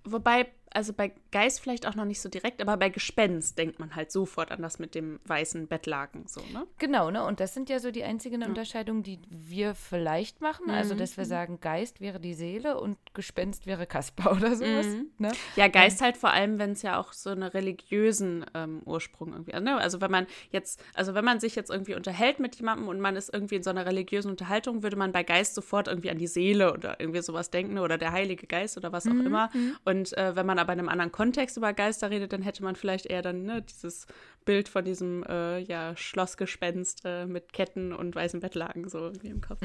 [0.05, 3.95] Wobei, also bei Geist vielleicht auch noch nicht so direkt, aber bei Gespenst denkt man
[3.95, 6.65] halt sofort an das mit dem weißen Bettlaken, so, ne?
[6.79, 7.23] Genau, ne?
[7.23, 10.69] Und das sind ja so die einzigen Unterscheidungen, die wir vielleicht machen.
[10.69, 14.87] Also, dass wir sagen, Geist wäre die Seele und Gespenst wäre Kaspar oder sowas.
[15.17, 15.31] Ne?
[15.55, 19.53] Ja, Geist halt vor allem, wenn es ja auch so einen religiösen ähm, Ursprung irgendwie
[19.53, 19.63] hat.
[19.63, 19.77] Ne?
[19.77, 23.15] Also wenn man jetzt, also wenn man sich jetzt irgendwie unterhält mit jemandem und man
[23.15, 26.27] ist irgendwie in so einer religiösen Unterhaltung, würde man bei Geist sofort irgendwie an die
[26.27, 29.49] Seele oder irgendwie sowas denken oder der Heilige Geist oder was auch immer.
[29.85, 32.75] Und äh, wenn man aber in einem anderen Kontext über Geister redet, dann hätte man
[32.75, 34.07] vielleicht eher dann ne, dieses
[34.45, 39.41] Bild von diesem äh, ja, Schlossgespenst äh, mit Ketten und weißen Bettlaken so irgendwie im
[39.41, 39.61] Kopf.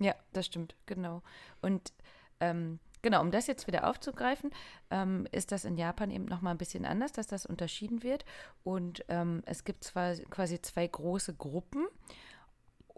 [0.00, 1.22] Ja, das stimmt, genau.
[1.60, 1.92] Und
[2.40, 4.50] ähm, genau, um das jetzt wieder aufzugreifen,
[4.90, 8.24] ähm, ist das in Japan eben nochmal ein bisschen anders, dass das unterschieden wird.
[8.62, 11.86] Und ähm, es gibt zwar quasi zwei große Gruppen.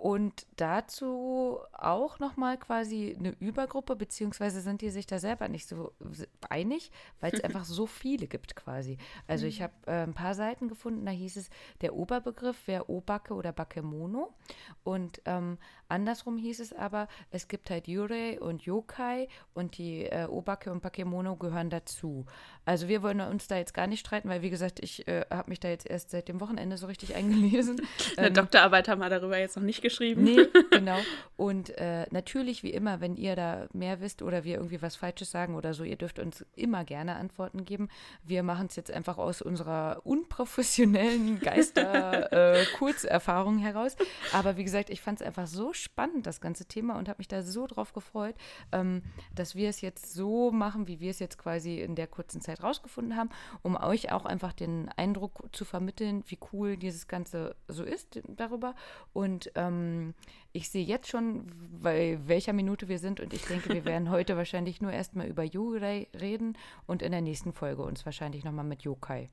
[0.01, 5.93] Und dazu auch nochmal quasi eine Übergruppe, beziehungsweise sind die sich da selber nicht so
[6.49, 8.97] einig, weil es einfach so viele gibt quasi.
[9.27, 11.51] Also ich habe äh, ein paar Seiten gefunden, da hieß es,
[11.83, 14.33] der Oberbegriff wäre Obake oder Bakemono.
[14.85, 15.59] Und ähm,
[15.91, 20.83] andersrum hieß es aber, es gibt halt Yurei und Yokai und die äh, Obake und
[20.83, 22.27] Bakemono gehören dazu.
[22.65, 25.51] Also wir wollen uns da jetzt gar nicht streiten, weil wie gesagt, ich äh, habe
[25.51, 27.81] mich da jetzt erst seit dem Wochenende so richtig eingelesen.
[28.17, 30.23] Eine Doktorarbeit haben wir darüber jetzt noch nicht geschrieben.
[30.23, 30.99] Nee, genau.
[31.37, 35.31] Und äh, natürlich, wie immer, wenn ihr da mehr wisst oder wir irgendwie was Falsches
[35.31, 37.89] sagen oder so, ihr dürft uns immer gerne Antworten geben.
[38.23, 43.97] Wir machen es jetzt einfach aus unserer unprofessionellen Geister-Kurzerfahrung heraus.
[44.33, 47.29] Aber wie gesagt, ich fand es einfach so spannend, das ganze Thema, und habe mich
[47.29, 48.35] da so drauf gefreut,
[48.73, 49.03] ähm,
[49.35, 52.63] dass wir es jetzt so machen, wie wir es jetzt quasi in der kurzen Zeit
[52.63, 53.31] rausgefunden haben,
[53.63, 58.75] um euch auch einfach den Eindruck zu vermitteln, wie cool dieses Ganze so ist darüber.
[59.13, 60.15] Und ähm,
[60.53, 61.47] ich sehe jetzt schon,
[61.81, 65.45] bei welcher Minute wir sind und ich denke, wir werden heute wahrscheinlich nur erstmal über
[65.45, 69.31] Yurei reden und in der nächsten Folge uns wahrscheinlich nochmal mit Yokai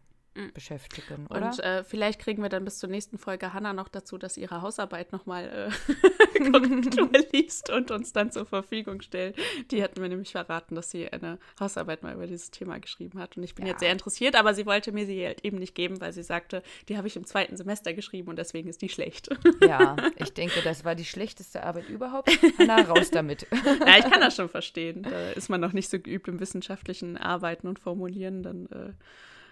[0.54, 1.48] beschäftigen, oder?
[1.48, 4.42] Und äh, vielleicht kriegen wir dann bis zur nächsten Folge Hannah noch dazu, dass sie
[4.42, 5.94] ihre Hausarbeit nochmal äh,
[6.52, 9.36] Korrektur liest und uns dann zur Verfügung stellt.
[9.72, 13.38] Die hat mir nämlich verraten, dass sie eine Hausarbeit mal über dieses Thema geschrieben hat.
[13.38, 13.72] Und ich bin Ja.
[13.72, 16.62] jetzt sehr interessiert, aber sie wollte mir sie halt eben nicht geben, weil sie sagte,
[16.90, 19.30] die habe ich im zweiten Semester geschrieben und deswegen ist die schlecht.
[19.62, 22.30] ja, ich denke, das war die schlechteste Arbeit überhaupt.
[22.60, 23.48] Hanna, raus damit.
[23.52, 25.04] ja, ich kann das schon verstehen.
[25.04, 28.44] Da ist man noch nicht so geübt im wissenschaftlichen Arbeiten und Formulieren.
[28.44, 28.94] Dann äh,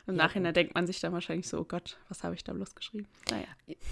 [0.07, 2.75] im Nachhinein denkt man sich dann wahrscheinlich so, oh Gott, was habe ich da bloß
[2.75, 3.07] geschrieben?
[3.31, 3.47] Naja.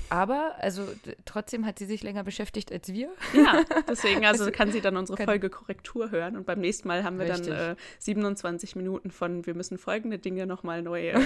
[0.10, 0.88] Aber, also
[1.26, 3.10] trotzdem hat sie sich länger beschäftigt als wir.
[3.34, 7.18] Ja, deswegen also kann sie dann unsere Folge Korrektur hören und beim nächsten Mal haben
[7.18, 7.48] wir Richtig.
[7.48, 11.10] dann äh, 27 Minuten von wir müssen folgende Dinge nochmal neu.
[11.10, 11.20] Äh,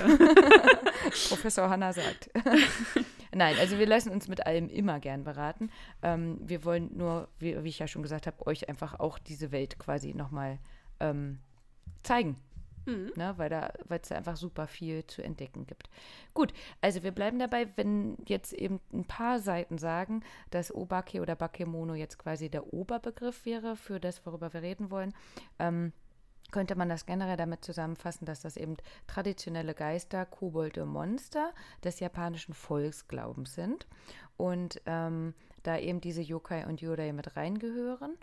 [1.28, 2.30] Professor Hanna sagt.
[3.34, 5.70] Nein, also wir lassen uns mit allem immer gern beraten.
[6.02, 9.52] Ähm, wir wollen nur, wie, wie ich ja schon gesagt habe, euch einfach auch diese
[9.52, 10.60] Welt quasi nochmal
[11.00, 11.40] ähm,
[12.04, 12.38] zeigen.
[13.16, 15.90] Ne, weil da, weil es einfach super viel zu entdecken gibt.
[16.34, 21.36] Gut, also wir bleiben dabei, wenn jetzt eben ein paar Seiten sagen, dass Obake oder
[21.36, 25.14] Bakemono jetzt quasi der Oberbegriff wäre für das, worüber wir reden wollen.
[25.60, 25.92] Ähm,
[26.52, 32.54] könnte man das generell damit zusammenfassen, dass das eben traditionelle Geister, Kobolde, Monster des japanischen
[32.54, 33.86] Volksglaubens sind
[34.38, 38.18] und ähm, da eben diese Yokai und Yurei mit reingehören.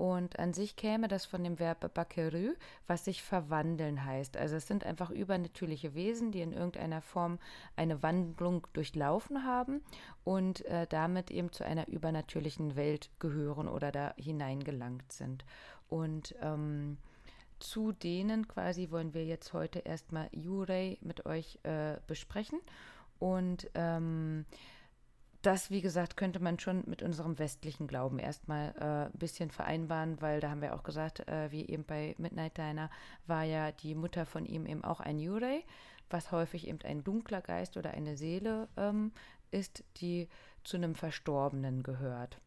[0.00, 2.54] Und an sich käme das von dem Verb bakeru,
[2.86, 4.38] was sich verwandeln heißt.
[4.38, 7.38] Also es sind einfach übernatürliche Wesen, die in irgendeiner Form
[7.76, 9.82] eine Wandlung durchlaufen haben
[10.24, 15.44] und äh, damit eben zu einer übernatürlichen Welt gehören oder da hineingelangt sind.
[15.90, 16.96] Und ähm,
[17.58, 22.60] zu denen quasi wollen wir jetzt heute erstmal Yurei mit euch äh, besprechen.
[23.18, 24.46] Und ähm,
[25.42, 30.20] das, wie gesagt, könnte man schon mit unserem westlichen Glauben erstmal äh, ein bisschen vereinbaren,
[30.20, 32.90] weil da haben wir auch gesagt, äh, wie eben bei Midnight Diner
[33.26, 35.64] war ja die Mutter von ihm eben auch ein Yurei,
[36.10, 39.12] was häufig eben ein dunkler Geist oder eine Seele ähm,
[39.50, 40.28] ist, die
[40.62, 42.38] zu einem Verstorbenen gehört.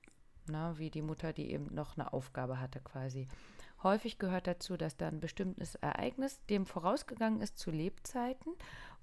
[0.45, 3.27] Na, wie die Mutter, die eben noch eine Aufgabe hatte quasi.
[3.82, 8.53] Häufig gehört dazu, dass da ein bestimmtes Ereignis dem vorausgegangen ist zu Lebzeiten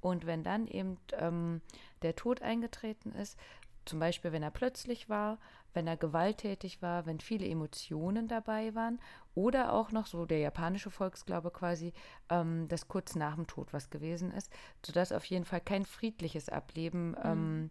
[0.00, 1.60] und wenn dann eben ähm,
[2.02, 3.38] der Tod eingetreten ist,
[3.84, 5.38] zum Beispiel, wenn er plötzlich war,
[5.72, 9.00] wenn er gewalttätig war, wenn viele Emotionen dabei waren
[9.34, 11.92] oder auch noch so der japanische Volksglaube quasi,
[12.28, 14.52] ähm, das kurz nach dem Tod was gewesen ist,
[14.84, 17.16] sodass auf jeden Fall kein friedliches Ableben mhm.
[17.24, 17.70] ähm,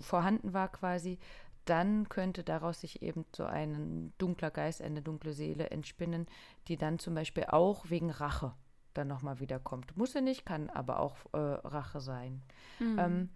[0.00, 1.18] vorhanden war quasi,
[1.64, 6.26] dann könnte daraus sich eben so ein dunkler Geist, eine dunkle Seele entspinnen,
[6.66, 8.54] die dann zum Beispiel auch wegen Rache
[8.94, 9.96] dann nochmal wiederkommt.
[9.96, 12.42] Muss er nicht, kann aber auch äh, Rache sein.
[12.78, 12.98] Mhm.
[12.98, 13.28] Ähm,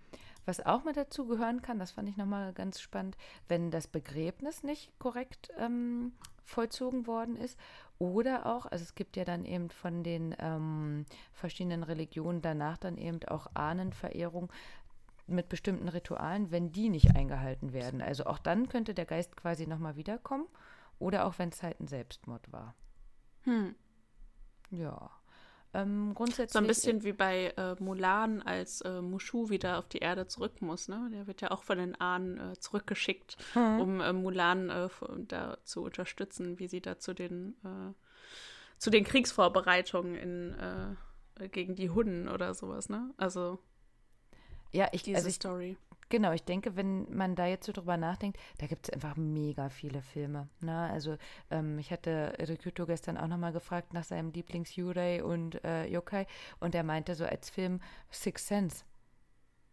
[0.45, 3.17] was auch mit dazu gehören kann, das fand ich nochmal ganz spannend,
[3.49, 6.13] wenn das Begräbnis nicht korrekt ähm,
[6.45, 7.59] vollzogen worden ist.
[7.99, 12.99] Oder auch, also es gibt ja dann eben von den ähm, verschiedenen Religionen danach dann
[12.99, 14.53] eben auch Ahnenverehrung
[15.29, 18.03] mit bestimmten Ritualen, wenn die nicht eingehalten werden.
[18.03, 20.47] Also auch dann könnte der Geist quasi nochmal wiederkommen.
[20.99, 22.75] Oder auch wenn es halt ein Selbstmord war.
[23.43, 23.75] Hm.
[24.71, 25.11] Ja.
[25.75, 26.53] Ähm, grundsätzlich.
[26.53, 30.61] So ein bisschen wie bei äh, Mulan, als äh, Mushu wieder auf die Erde zurück
[30.61, 30.89] muss.
[30.89, 31.09] Ne?
[31.13, 33.81] Der wird ja auch von den Ahnen äh, zurückgeschickt, mhm.
[33.81, 34.89] um äh, Mulan äh,
[35.29, 37.95] da zu unterstützen, wie sie da zu den, äh,
[38.79, 40.97] zu den Kriegsvorbereitungen in,
[41.53, 42.89] gegen die Hunden oder sowas.
[42.89, 43.15] Ne?
[43.17, 43.59] Also.
[44.73, 45.77] Ja, ich, diese also ich, Story.
[46.13, 49.71] Genau, ich denke, wenn man da jetzt so drüber nachdenkt, da gibt es einfach mega
[49.71, 50.47] viele Filme.
[50.61, 50.91] Ne?
[50.91, 51.17] Also
[51.51, 56.27] ähm, ich hatte Rikuto gestern auch nochmal gefragt nach seinem Lieblings-Yurei und äh, Yokai
[56.61, 58.85] und er meinte so als Film Six Sense.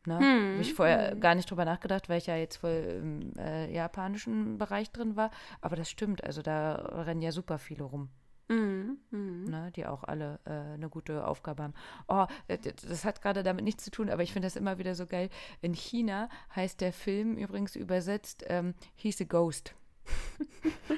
[0.06, 0.18] Ne?
[0.18, 1.20] Hm, Habe ich vorher hm.
[1.20, 5.32] gar nicht drüber nachgedacht, weil ich ja jetzt voll im äh, japanischen Bereich drin war.
[5.60, 8.08] Aber das stimmt, also da rennen ja super viele rum.
[8.50, 9.44] Mhm, mhm.
[9.46, 11.74] Ne, die auch alle äh, eine gute Aufgabe haben.
[12.08, 14.96] Oh, äh, das hat gerade damit nichts zu tun, aber ich finde das immer wieder
[14.96, 15.30] so geil.
[15.62, 19.76] In China heißt der Film übrigens übersetzt ähm, He's a Ghost.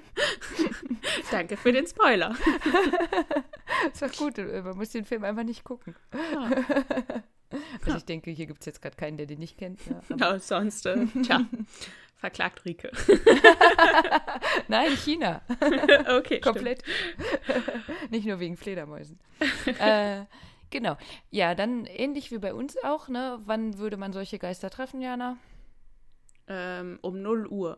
[1.32, 2.36] Danke für den Spoiler.
[3.92, 5.96] ist doch gut, äh, man muss den Film einfach nicht gucken.
[6.14, 6.50] Ja.
[7.86, 9.80] Also ich denke, hier gibt es jetzt gerade keinen, der den nicht kennt.
[10.10, 11.42] Ja, no, sonst, äh, tja,
[12.18, 12.92] verklagt Rike.
[14.68, 15.42] Nein, China.
[16.18, 16.84] okay, Komplett.
[18.10, 19.20] nicht nur wegen Fledermäusen.
[19.80, 20.26] äh,
[20.70, 20.98] genau.
[21.30, 23.40] Ja, dann ähnlich wie bei uns auch, ne?
[23.46, 25.38] Wann würde man solche Geister treffen, Jana?
[26.48, 27.78] Ähm, um 0 Uhr.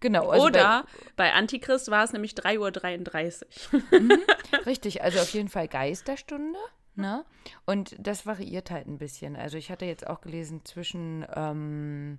[0.00, 0.30] Genau.
[0.30, 0.84] Also Oder
[1.16, 4.00] bei, bei, Antichrist war es nämlich 3.33 Uhr.
[4.00, 4.22] mhm,
[4.66, 6.58] richtig, also auf jeden Fall Geisterstunde.
[7.00, 7.24] Ne?
[7.66, 9.36] Und das variiert halt ein bisschen.
[9.36, 12.18] Also ich hatte jetzt auch gelesen zwischen, ähm,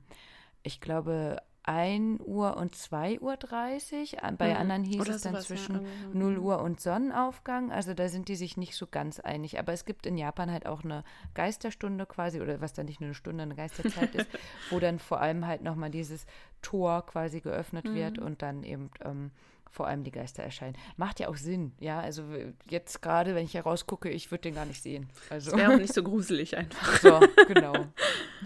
[0.64, 4.18] ich glaube, 1 Uhr und 2 Uhr 30.
[4.38, 4.60] Bei mhm.
[4.60, 5.82] anderen hieß Oder es dann zwischen ja.
[6.14, 7.72] 0 Uhr und Sonnenaufgang.
[7.72, 9.60] Also da sind die sich nicht so ganz einig.
[9.60, 11.04] Aber es gibt in Japan halt auch eine
[11.36, 14.30] Geisterstunde quasi, oder was dann nicht nur eine Stunde, eine Geisterzeit ist,
[14.72, 16.26] wo dann vor allem halt nochmal dieses
[16.62, 17.96] Tor quasi geöffnet mhm.
[17.96, 19.32] wird und dann eben ähm,
[19.72, 20.78] vor allem die Geister erscheinen.
[20.98, 22.00] Macht ja auch Sinn, ja.
[22.00, 22.24] Also
[22.70, 25.10] jetzt gerade, wenn ich hier rausgucke, ich würde den gar nicht sehen.
[25.30, 25.56] Also.
[25.56, 26.92] Wäre auch nicht so gruselig einfach.
[27.02, 27.74] So, genau.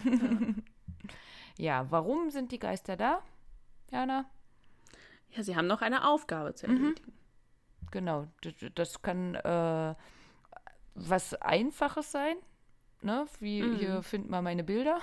[1.57, 3.21] ja, warum sind die Geister da,
[3.91, 4.29] Jana?
[5.31, 6.77] Ja, sie haben noch eine Aufgabe zu mhm.
[6.77, 7.11] erledigen.
[7.11, 7.91] Mhm.
[7.91, 8.27] Genau,
[8.75, 9.95] das kann äh,
[10.95, 12.35] was Einfaches sein,
[13.05, 13.25] ne?
[13.39, 13.75] Wie mhm.
[13.77, 14.99] hier findet man meine Bilder.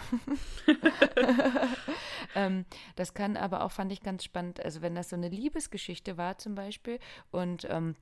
[2.34, 2.64] ähm,
[2.96, 6.38] das kann aber auch, fand ich ganz spannend, also wenn das so eine Liebesgeschichte war
[6.38, 6.98] zum Beispiel
[7.30, 7.94] und ähm,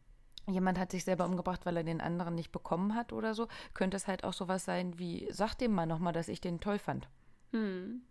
[0.49, 3.97] jemand hat sich selber umgebracht, weil er den anderen nicht bekommen hat oder so, könnte
[3.97, 7.09] es halt auch sowas sein wie, sag dem mal nochmal, dass ich den toll fand.
[7.53, 8.03] Mhm.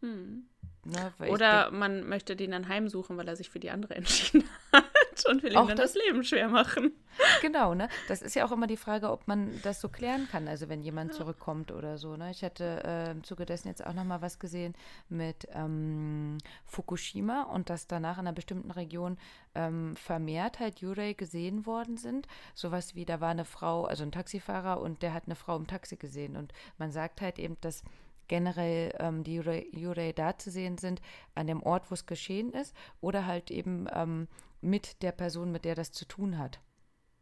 [0.00, 0.44] Hm.
[0.84, 4.84] Ne, Oder man möchte den dann heimsuchen, weil er sich für die andere entschieden hat
[5.26, 6.92] und will dann das, das, Leben schwer machen.
[7.40, 7.88] Genau, ne?
[8.06, 10.82] Das ist ja auch immer die Frage, ob man das so klären kann, also wenn
[10.82, 11.18] jemand ja.
[11.18, 12.16] zurückkommt oder so.
[12.16, 12.30] Ne?
[12.30, 14.74] Ich hatte äh, im Zuge dessen jetzt auch noch mal was gesehen
[15.08, 19.18] mit ähm, Fukushima und dass danach in einer bestimmten Region
[19.54, 22.28] ähm, vermehrt halt Yurei gesehen worden sind.
[22.54, 25.66] Sowas wie, da war eine Frau, also ein Taxifahrer und der hat eine Frau im
[25.66, 26.36] Taxi gesehen.
[26.36, 27.82] Und man sagt halt eben, dass
[28.28, 31.00] generell ähm, die Jurei da zu sehen sind,
[31.34, 34.28] an dem Ort, wo es geschehen ist, oder halt eben ähm,
[34.60, 36.60] mit der Person, mit der das zu tun hat.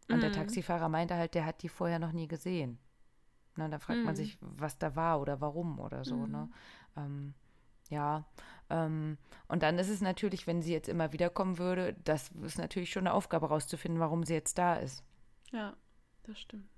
[0.08, 0.20] Und mhm.
[0.20, 2.78] der Taxifahrer meinte halt, der hat die vorher noch nie gesehen.
[3.56, 4.04] Na, da fragt mhm.
[4.04, 6.14] man sich, was da war oder warum oder so.
[6.14, 6.26] Ne?
[6.26, 6.32] Mhm.
[6.32, 6.48] Ne?
[6.96, 7.34] Ähm,
[7.88, 8.24] ja,
[8.68, 9.16] ähm,
[9.48, 13.06] und dann ist es natürlich, wenn sie jetzt immer wiederkommen würde, das ist natürlich schon
[13.06, 15.04] eine Aufgabe rauszufinden, warum sie jetzt da ist.
[15.52, 15.76] Ja,
[16.24, 16.68] das stimmt.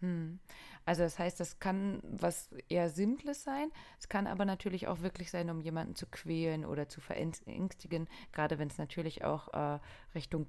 [0.00, 0.38] Hm.
[0.86, 3.70] Also das heißt, das kann was eher Simples sein.
[3.98, 8.58] Es kann aber natürlich auch wirklich sein, um jemanden zu quälen oder zu verängstigen, gerade
[8.58, 9.78] wenn es natürlich auch äh,
[10.14, 10.46] Richtung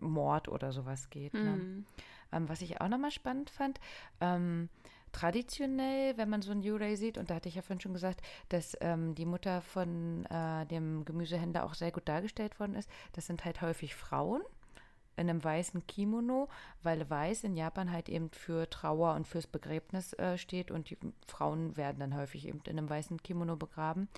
[0.00, 1.34] Mord oder sowas geht.
[1.34, 1.56] Ne?
[1.56, 1.86] Mhm.
[2.32, 3.80] Ähm, was ich auch nochmal spannend fand,
[4.20, 4.68] ähm,
[5.12, 8.20] traditionell, wenn man so ein Yurei sieht, und da hatte ich ja vorhin schon gesagt,
[8.48, 13.26] dass ähm, die Mutter von äh, dem Gemüsehändler auch sehr gut dargestellt worden ist, das
[13.26, 14.42] sind halt häufig Frauen
[15.16, 16.48] in einem weißen Kimono,
[16.82, 20.98] weil weiß in Japan halt eben für Trauer und fürs Begräbnis äh, steht und die
[21.26, 24.08] Frauen werden dann häufig eben in einem weißen Kimono begraben,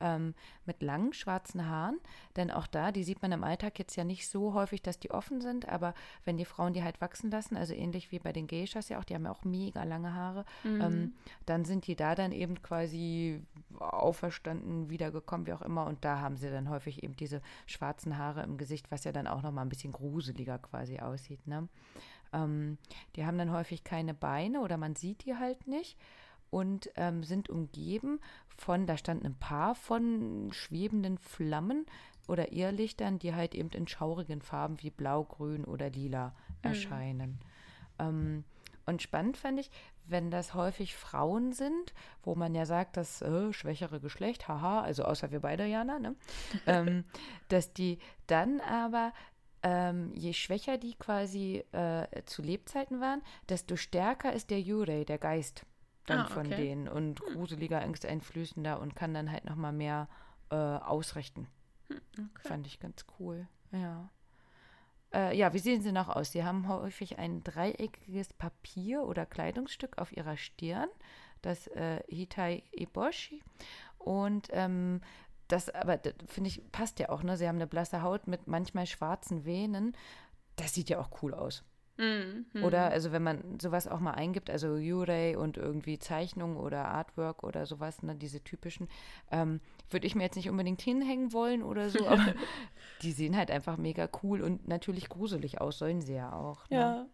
[0.00, 0.34] ähm,
[0.66, 1.98] mit langen schwarzen Haaren,
[2.36, 5.10] denn auch da, die sieht man im Alltag jetzt ja nicht so häufig, dass die
[5.10, 5.94] offen sind, aber
[6.24, 9.04] wenn die Frauen die halt wachsen lassen, also ähnlich wie bei den Geishas ja auch,
[9.04, 10.80] die haben ja auch mega lange Haare, Mhm.
[10.80, 11.12] ähm,
[11.46, 13.42] dann sind die da dann eben quasi
[13.78, 15.86] auferstanden, wiedergekommen, wie auch immer.
[15.86, 19.26] Und da haben sie dann häufig eben diese schwarzen Haare im Gesicht, was ja dann
[19.26, 21.46] auch nochmal ein bisschen gruseliger quasi aussieht.
[21.46, 21.68] Ne?
[22.32, 22.78] Ähm,
[23.16, 25.98] die haben dann häufig keine Beine oder man sieht die halt nicht
[26.50, 28.20] und ähm, sind umgeben
[28.56, 31.86] von, da stand ein Paar von schwebenden Flammen
[32.26, 37.38] oder Irrlichtern, die halt eben in schaurigen Farben wie blau, grün oder lila erscheinen.
[37.98, 38.44] Ähm,
[38.86, 39.70] und spannend fand ich,
[40.06, 45.04] wenn das häufig Frauen sind, wo man ja sagt, das äh, schwächere Geschlecht, haha, also
[45.04, 46.16] außer wir beide, Jana, ne?
[46.66, 47.04] ähm,
[47.48, 49.12] dass die dann aber,
[49.68, 55.18] ähm, je schwächer die quasi äh, zu Lebzeiten waren, desto stärker ist der Yurei, der
[55.18, 55.66] Geist
[56.06, 56.56] dann Ah, von okay.
[56.56, 60.08] denen und gruseliger, angsteinflößender und kann dann halt nochmal mehr
[60.50, 61.48] äh, ausrichten.
[61.90, 62.48] Okay.
[62.48, 63.46] Fand ich ganz cool.
[63.72, 64.10] Ja.
[65.12, 66.32] Äh, ja, wie sehen sie noch aus?
[66.32, 70.88] Sie haben häufig ein dreieckiges Papier oder Kleidungsstück auf ihrer Stirn,
[71.42, 73.42] das äh, Hitai Eboshi.
[73.98, 75.02] Und ähm,
[75.48, 77.36] das, aber das finde ich, passt ja auch, ne?
[77.36, 79.96] Sie haben eine blasse Haut mit manchmal schwarzen Venen.
[80.56, 81.64] Das sieht ja auch cool aus.
[81.98, 82.46] Mhm.
[82.62, 87.42] Oder, also wenn man sowas auch mal eingibt, also Yurei und irgendwie Zeichnung oder Artwork
[87.42, 88.88] oder sowas, ne, diese typischen,
[89.32, 92.34] ähm, würde ich mir jetzt nicht unbedingt hinhängen wollen oder so, aber
[93.02, 96.70] die sehen halt einfach mega cool und natürlich gruselig aus, sollen sie ja auch.
[96.70, 96.76] Ne?
[96.76, 97.06] Ja.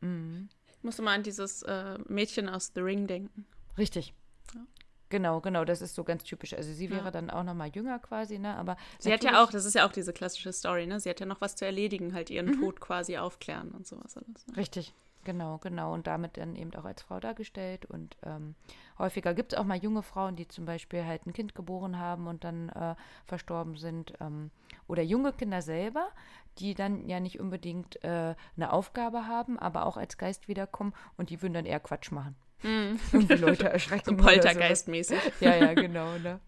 [0.00, 0.48] Mhm.
[0.76, 3.46] Ich musste mal an dieses äh, Mädchen aus The Ring denken.
[3.78, 4.12] Richtig.
[4.54, 4.60] Ja.
[5.12, 6.54] Genau, genau, das ist so ganz typisch.
[6.54, 7.10] Also sie wäre Ja.
[7.10, 8.56] dann auch nochmal jünger quasi, ne?
[8.56, 11.00] Aber Sie hat ja auch, das ist ja auch diese klassische Story, ne?
[11.00, 14.46] Sie hat ja noch was zu erledigen, halt ihren Tod quasi aufklären und sowas alles.
[14.46, 14.56] Ne?
[14.56, 14.94] Richtig,
[15.24, 15.92] genau, genau.
[15.92, 17.84] Und damit dann eben auch als Frau dargestellt.
[17.84, 18.54] Und ähm,
[18.98, 22.26] häufiger gibt es auch mal junge Frauen, die zum Beispiel halt ein Kind geboren haben
[22.26, 22.94] und dann äh,
[23.26, 24.14] verstorben sind.
[24.18, 24.50] Ähm,
[24.88, 26.08] oder junge Kinder selber,
[26.56, 31.28] die dann ja nicht unbedingt äh, eine Aufgabe haben, aber auch als Geist wiederkommen und
[31.28, 32.34] die würden dann eher Quatsch machen.
[32.62, 34.02] Irgendwie Leute erschrecken.
[34.04, 34.34] So sowas.
[34.34, 35.18] Poltergeistmäßig.
[35.40, 36.18] Ja, ja, genau.
[36.18, 36.40] Ne?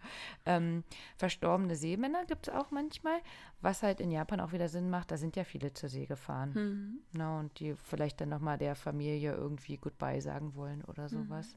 [0.47, 0.85] Ähm,
[1.17, 3.21] verstorbene Seemänner gibt es auch manchmal,
[3.61, 5.11] was halt in Japan auch wieder Sinn macht.
[5.11, 6.53] Da sind ja viele zur See gefahren.
[6.55, 6.99] Mhm.
[7.13, 11.57] Na, und die vielleicht dann nochmal der Familie irgendwie Goodbye sagen wollen oder sowas.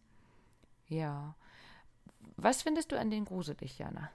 [0.88, 1.36] Ja.
[2.38, 4.10] Was findest du an den gruselig, Jana?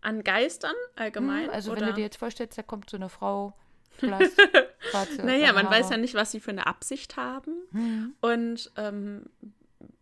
[0.00, 1.44] An Geistern allgemein?
[1.44, 1.82] Hm, also oder?
[1.82, 3.52] wenn du dir jetzt vorstellst, da kommt so eine Frau,
[3.98, 4.69] schwarze
[5.24, 6.00] Naja, man weiß ja Haare.
[6.00, 7.52] nicht, was sie für eine Absicht haben.
[7.72, 8.14] Hm.
[8.20, 9.24] Und ähm,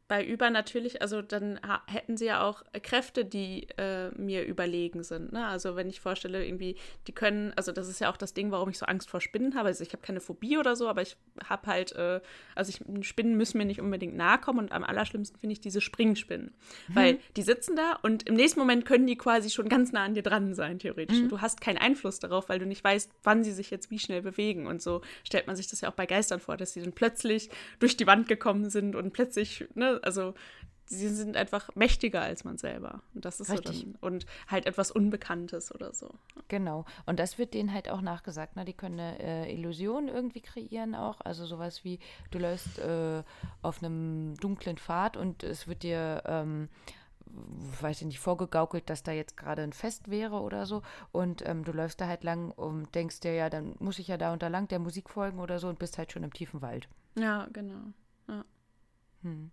[0.09, 5.33] bei Über natürlich, also dann hätten sie ja auch Kräfte, die äh, mir überlegen sind.
[5.33, 5.47] Ne?
[5.47, 8.71] Also wenn ich vorstelle, irgendwie, die können, also das ist ja auch das Ding, warum
[8.71, 9.68] ich so Angst vor Spinnen habe.
[9.68, 12.21] Also ich habe keine Phobie oder so, aber ich habe halt, äh,
[12.55, 15.83] also ich, Spinnen müssen mir nicht unbedingt nahe kommen und am allerschlimmsten finde ich diese
[15.83, 16.55] Springspinnen.
[16.88, 20.14] Weil die sitzen da und im nächsten Moment können die quasi schon ganz nah an
[20.14, 21.18] dir dran sein, theoretisch.
[21.21, 23.99] Und du hast keinen Einfluss darauf, weil du nicht weißt, wann sie sich jetzt wie
[23.99, 24.66] schnell bewegen.
[24.66, 27.51] Und so stellt man sich das ja auch bei Geistern vor, dass sie dann plötzlich
[27.79, 30.34] durch die Wand gekommen sind und plötzlich, ne, also
[30.88, 33.02] sie sind einfach mächtiger als man selber.
[33.14, 33.80] Und das ist Richtig.
[33.80, 36.11] so dann, und halt etwas Unbekanntes oder so.
[36.48, 36.84] Genau.
[37.06, 38.56] Und das wird denen halt auch nachgesagt.
[38.56, 38.64] Ne?
[38.64, 41.20] Die können eine äh, Illusion irgendwie kreieren auch.
[41.20, 41.98] Also sowas wie,
[42.30, 43.22] du läufst äh,
[43.62, 46.68] auf einem dunklen Pfad und es wird dir, ähm,
[47.82, 50.82] weiß ich nicht, vorgegaukelt, dass da jetzt gerade ein Fest wäre oder so.
[51.12, 54.16] Und ähm, du läufst da halt lang und denkst dir, ja, dann muss ich ja
[54.16, 56.62] da und da lang der Musik folgen oder so und bist halt schon im tiefen
[56.62, 56.88] Wald.
[57.18, 57.92] Ja, genau.
[58.29, 58.44] Ja.
[59.23, 59.50] Hm.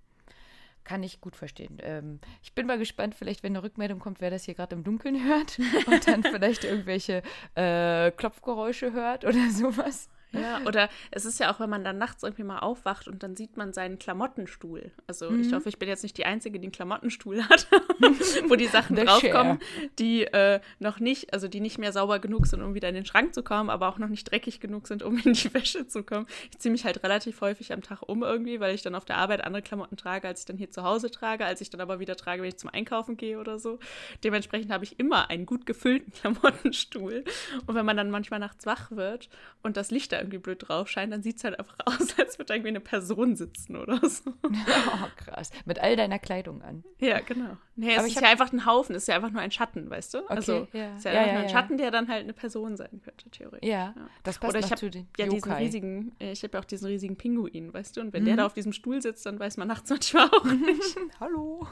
[0.85, 1.79] Kann ich gut verstehen.
[1.81, 4.83] Ähm, ich bin mal gespannt, vielleicht, wenn eine Rückmeldung kommt, wer das hier gerade im
[4.83, 7.23] Dunkeln hört und dann vielleicht irgendwelche
[7.55, 10.09] äh, Klopfgeräusche hört oder sowas.
[10.45, 13.35] Ja, oder es ist ja auch, wenn man dann nachts irgendwie mal aufwacht und dann
[13.35, 14.91] sieht man seinen Klamottenstuhl.
[15.07, 17.67] Also ich hoffe, ich bin jetzt nicht die Einzige, die einen Klamottenstuhl hat,
[18.47, 19.59] wo die Sachen draufkommen,
[19.99, 23.05] die äh, noch nicht, also die nicht mehr sauber genug sind, um wieder in den
[23.05, 26.03] Schrank zu kommen, aber auch noch nicht dreckig genug sind, um in die Wäsche zu
[26.03, 26.27] kommen.
[26.51, 29.17] Ich ziehe mich halt relativ häufig am Tag um irgendwie, weil ich dann auf der
[29.17, 31.99] Arbeit andere Klamotten trage, als ich dann hier zu Hause trage, als ich dann aber
[31.99, 33.79] wieder trage, wenn ich zum Einkaufen gehe oder so.
[34.23, 37.23] Dementsprechend habe ich immer einen gut gefüllten Klamottenstuhl.
[37.65, 39.29] Und wenn man dann manchmal nachts wach wird
[39.63, 42.37] und das Licht da irgendwie blöd drauf scheint, dann sieht es halt einfach aus, als
[42.37, 44.33] würde irgendwie eine Person sitzen oder so.
[44.87, 45.51] Oh, krass.
[45.65, 46.83] Mit all deiner Kleidung an.
[46.99, 47.57] Ja, genau.
[47.75, 49.89] Nee, Aber es ist ja einfach ein Haufen, es ist ja einfach nur ein Schatten,
[49.89, 50.17] weißt du?
[50.19, 50.91] Okay, also, ja.
[50.91, 51.49] es ist ja, Ja, einfach ja, nur ein.
[51.49, 53.69] Schatten, der dann halt eine Person sein könnte, theoretisch.
[53.69, 56.59] Ja, das passt Oder ich habe zu den ja diesen riesigen, äh, ich habe ja
[56.61, 58.01] auch diesen riesigen Pinguin, weißt du?
[58.01, 58.27] Und wenn Mhm.
[58.27, 60.95] der da auf diesem Stuhl sitzt, dann weiß man nachts manchmal auch nicht.
[61.19, 61.67] Hallo.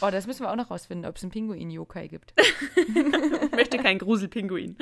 [0.00, 2.32] oh, das müssen wir auch noch rausfinden, ob es einen Pinguin-Yokai gibt.
[2.76, 4.76] Ich möchte keinen Gruselpinguin.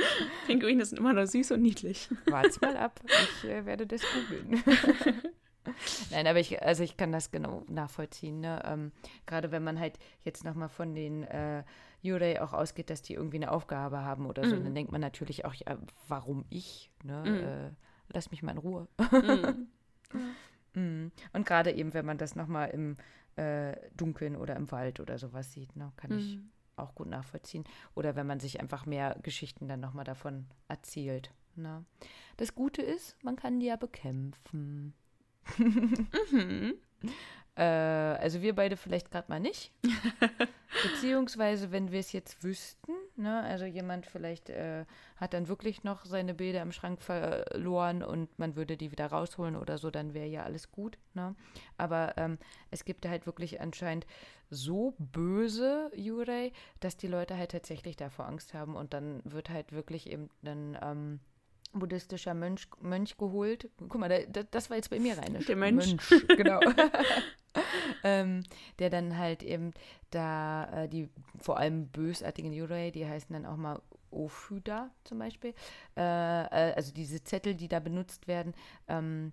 [0.47, 1.88] Pinguine sind immer noch süß und niedlich.
[2.27, 3.01] Wart's mal ab.
[3.23, 4.63] Ich äh, werde das googeln.
[6.11, 8.41] Nein, aber ich, also ich kann das genau nachvollziehen.
[8.41, 8.63] Ne?
[8.65, 8.93] Ähm,
[9.27, 11.63] Gerade wenn man halt jetzt nochmal von den äh,
[12.01, 14.65] Yurei auch ausgeht, dass die irgendwie eine Aufgabe haben oder so, Mhm.
[14.65, 15.77] dann denkt man natürlich auch, ja,
[16.09, 16.91] warum ich?
[17.05, 17.23] Ne?
[17.27, 17.47] Mhm.
[17.47, 17.71] Äh,
[18.15, 18.89] lass mich mal in Ruhe.
[19.13, 19.69] Mhm.
[20.75, 21.13] Mhm.
[21.33, 22.97] Und gerade eben, wenn man das nochmal im
[23.37, 26.51] äh, Dunkeln oder im Wald oder sowas sieht, ne, kann ich Mhm.
[26.77, 27.65] auch gut nachvollziehen.
[27.95, 31.33] Oder wenn man sich einfach mehr Geschichten dann nochmal davon erzählt.
[31.59, 31.85] Ne?
[32.37, 34.95] Das Gute ist, man kann die ja bekämpfen.
[35.59, 36.75] Mhm.
[37.59, 39.73] Äh, also wir beide vielleicht gerade mal nicht.
[40.85, 44.85] Beziehungsweise, wenn wir es jetzt wüssten, ne, also jemand vielleicht äh,
[45.17, 49.57] hat dann wirklich noch seine Bilder im Schrank verloren und man würde die wieder rausholen
[49.57, 50.99] oder so, dann wäre ja alles gut.
[51.15, 51.35] Ne?
[51.77, 52.39] Aber ähm,
[52.71, 54.07] es gibt da halt wirklich anscheinend
[54.51, 59.73] so böse Jurei, dass die Leute halt tatsächlich davor Angst haben und dann wird halt
[59.73, 61.21] wirklich eben ein ähm,
[61.73, 63.71] buddhistischer Mönch, Mönch geholt.
[63.79, 65.45] Guck mal, da, da, das war jetzt bei mir rein.
[65.47, 65.97] Der Mönch.
[66.29, 66.61] genau.
[68.05, 68.43] ähm,
[68.79, 69.73] der dann halt eben
[70.11, 71.09] da äh, die
[71.39, 75.55] vor allem bösartigen Yurei, die heißen dann auch mal Ofuda zum Beispiel,
[75.97, 78.55] äh, äh, also diese Zettel, die da benutzt werden,
[78.89, 79.33] ähm,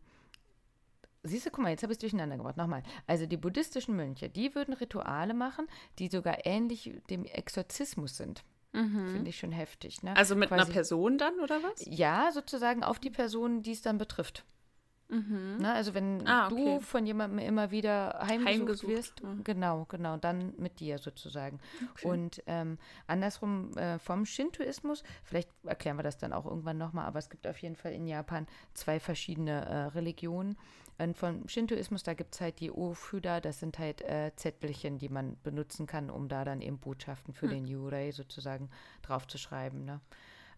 [1.28, 2.56] Siehst du, guck mal, jetzt habe ich es durcheinander gebracht.
[2.56, 2.84] Nochmal.
[3.08, 5.66] Also die buddhistischen Mönche, die würden Rituale machen,
[5.98, 8.44] die sogar ähnlich dem Exorzismus sind.
[8.76, 10.04] Finde ich schon heftig.
[10.04, 10.12] Ne?
[10.12, 10.18] Mhm.
[10.18, 11.86] Also mit einer Quasi- Person dann, oder was?
[11.86, 14.44] Ja, sozusagen auf die Person, die es dann betrifft.
[15.08, 15.58] Mhm.
[15.60, 15.72] Ne?
[15.72, 16.80] Also wenn Ah, du okay.
[16.82, 19.36] von jemandem immer wieder heimgesucht, Heimgesucht, wirst, ja.
[19.44, 21.60] genau, genau, dann mit dir sozusagen.
[21.92, 22.08] Okay.
[22.08, 27.20] Und ähm, andersrum äh, vom Shintoismus, vielleicht erklären wir das dann auch irgendwann nochmal, aber
[27.20, 30.58] es gibt auf jeden Fall in Japan zwei verschiedene äh, Religionen.
[30.98, 35.10] Und vom Shintoismus, da gibt es halt die Ofuda, das sind halt äh, Zettelchen, die
[35.10, 38.70] man benutzen kann, um da dann eben Botschaften für den Yurei sozusagen
[39.02, 39.84] draufzuschreiben.
[39.84, 40.00] Ne?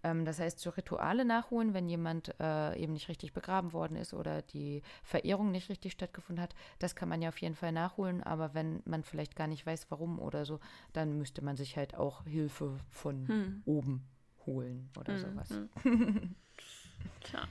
[0.04, 4.14] Ähm, das heißt, so Rituale nachholen, wenn jemand äh, eben nicht richtig begraben worden ist
[4.14, 8.22] oder die Verehrung nicht richtig stattgefunden hat, das kann man ja auf jeden Fall nachholen.
[8.22, 10.60] Aber wenn man vielleicht gar nicht weiß, warum oder so,
[10.94, 13.64] dann müsste man sich halt auch Hilfe von Hm.
[13.66, 14.08] oben
[14.46, 15.50] holen oder Hm, sowas.
[15.84, 16.36] hm.
[17.24, 17.48] Tja.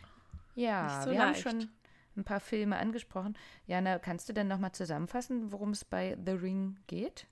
[0.55, 1.43] Ja, Nicht so wir haben leicht.
[1.43, 1.69] schon
[2.17, 3.37] ein paar Filme angesprochen.
[3.67, 7.27] Jana, kannst du denn nochmal zusammenfassen, worum es bei The Ring geht?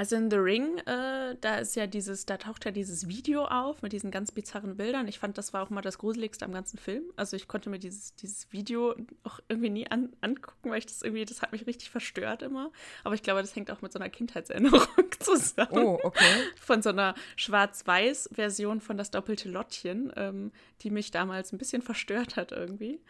[0.00, 3.82] Also in The Ring, äh, da ist ja dieses, da taucht ja dieses Video auf
[3.82, 5.06] mit diesen ganz bizarren Bildern.
[5.08, 7.02] Ich fand, das war auch mal das Gruseligste am ganzen Film.
[7.16, 11.02] Also ich konnte mir dieses, dieses Video auch irgendwie nie an, angucken, weil ich das
[11.02, 12.72] irgendwie, das hat mich richtig verstört immer.
[13.04, 14.80] Aber ich glaube, das hängt auch mit so einer Kindheitserinnerung
[15.18, 15.76] zusammen.
[15.76, 16.44] Oh, okay.
[16.58, 20.50] Von so einer Schwarz-Weiß-Version von Das doppelte Lottchen, ähm,
[20.82, 23.00] die mich damals ein bisschen verstört hat irgendwie.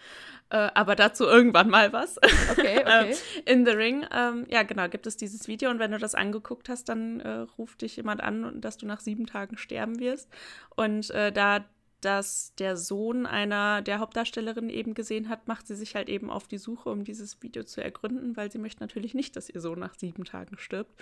[0.50, 2.18] Äh, aber dazu irgendwann mal was.
[2.50, 3.16] Okay, okay.
[3.46, 6.68] In The Ring, ähm, ja genau, gibt es dieses Video und wenn du das angeguckt
[6.68, 10.28] hast, dann äh, ruft dich jemand an, dass du nach sieben Tagen sterben wirst.
[10.76, 11.64] Und äh, da
[12.00, 16.48] das der Sohn einer der Hauptdarstellerin eben gesehen hat, macht sie sich halt eben auf
[16.48, 19.78] die Suche, um dieses Video zu ergründen, weil sie möchte natürlich nicht, dass ihr Sohn
[19.78, 20.92] nach sieben Tagen stirbt.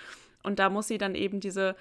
[0.43, 1.75] Und da muss sie dann eben diese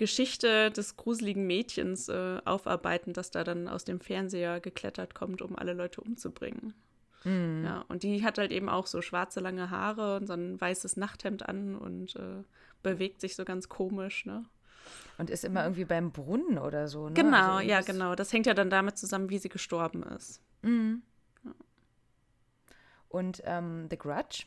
[0.00, 5.56] Geschichte des gruseligen Mädchens äh, aufarbeiten, das da dann aus dem Fernseher geklettert kommt, um
[5.56, 6.72] alle Leute umzubringen.
[7.24, 7.64] Hm.
[7.64, 10.96] Ja, und die hat halt eben auch so schwarze lange Haare und so ein weißes
[10.96, 12.42] Nachthemd an und äh,
[12.82, 14.46] bewegt sich so ganz komisch, ne?
[15.18, 17.14] Und ist immer irgendwie beim Brunnen oder so, ne?
[17.14, 18.14] Genau, Also ja, genau.
[18.14, 20.40] Das hängt ja dann damit zusammen, wie sie gestorben ist.
[20.62, 21.02] Mhm.
[23.10, 24.44] Und ähm, The Grudge?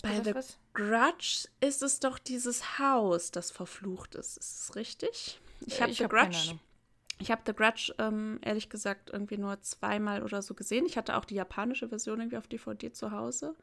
[0.00, 0.58] Sagt Bei The was?
[0.74, 4.36] Grudge ist es doch dieses Haus, das verflucht ist.
[4.38, 5.40] Ist es richtig?
[5.66, 6.38] Ich habe Ich The hab Grudge.
[6.48, 6.60] Ahnung.
[7.18, 10.86] Ich habe The Grudge ähm, ehrlich gesagt irgendwie nur zweimal oder so gesehen.
[10.86, 13.54] Ich hatte auch die japanische Version irgendwie auf DVD zu Hause.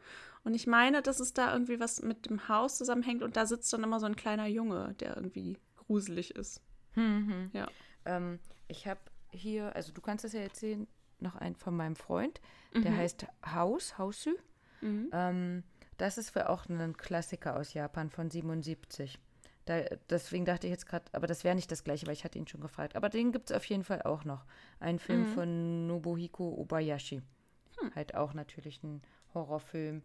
[0.43, 3.73] Und ich meine, dass es da irgendwie was mit dem Haus zusammenhängt und da sitzt
[3.73, 6.61] dann immer so ein kleiner Junge, der irgendwie gruselig ist.
[6.95, 7.49] Mhm.
[7.53, 7.67] Ja.
[8.05, 9.01] Ähm, ich habe
[9.31, 10.87] hier, also du kannst das ja jetzt sehen,
[11.19, 12.39] noch einen von meinem Freund,
[12.73, 12.97] der Mhm.
[12.97, 14.31] heißt Haus, Hausu.
[14.79, 15.09] Mhm.
[15.11, 15.63] Ähm,
[15.99, 19.19] das ist für auch ein Klassiker aus Japan von 77.
[19.65, 22.39] Da, deswegen dachte ich jetzt gerade, aber das wäre nicht das gleiche, weil ich hatte
[22.39, 22.95] ihn schon gefragt.
[22.95, 24.45] Aber den gibt es auf jeden Fall auch noch.
[24.79, 25.27] Ein Film Mhm.
[25.27, 27.21] von Nobuhiko Obayashi.
[27.95, 29.01] Halt auch natürlich ein
[29.33, 30.01] Horrorfilm,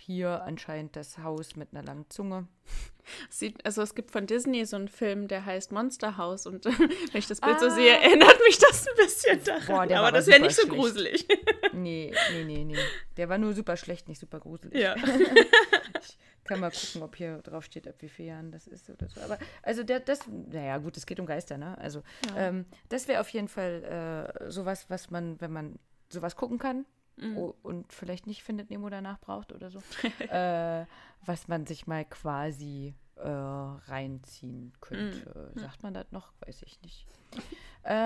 [0.00, 2.46] hier anscheinend das Haus mit einer langen Zunge.
[3.30, 6.90] Sieht, also es gibt von Disney so einen Film, der heißt Monster House und wenn
[7.14, 7.60] ich das Bild ah.
[7.60, 9.88] so sehe, erinnert mich das ein bisschen daran.
[9.88, 10.76] Boah, aber, das wäre nicht so schlecht.
[10.76, 11.28] gruselig.
[11.72, 12.78] Nee, nee, nee, nee.
[13.18, 14.80] Der war nur super schlecht, nicht super gruselig.
[14.80, 14.96] Ja.
[14.96, 19.06] ich kann mal gucken, ob hier drauf steht, ab wie vielen Jahren das ist oder
[19.10, 19.20] so.
[19.20, 21.76] Aber also der, das, naja gut, es geht um Geister, ne?
[21.76, 22.48] Also ja.
[22.48, 25.78] ähm, das wäre auf jeden Fall äh, sowas, was man, wenn man
[26.08, 26.86] sowas gucken kann,
[27.16, 27.52] mhm.
[27.62, 29.80] und vielleicht nicht findet Nemo danach braucht oder so,
[30.28, 30.84] äh,
[31.24, 35.50] was man sich mal quasi äh, reinziehen könnte.
[35.54, 35.60] Mhm.
[35.60, 36.32] Sagt man das noch?
[36.40, 37.06] Weiß ich nicht.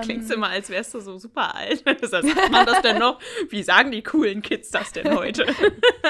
[0.03, 1.83] Klingt ähm, immer, als wärst du so super alt.
[2.01, 3.19] Sagt man das denn noch?
[3.49, 5.47] Wie sagen die coolen Kids das denn heute?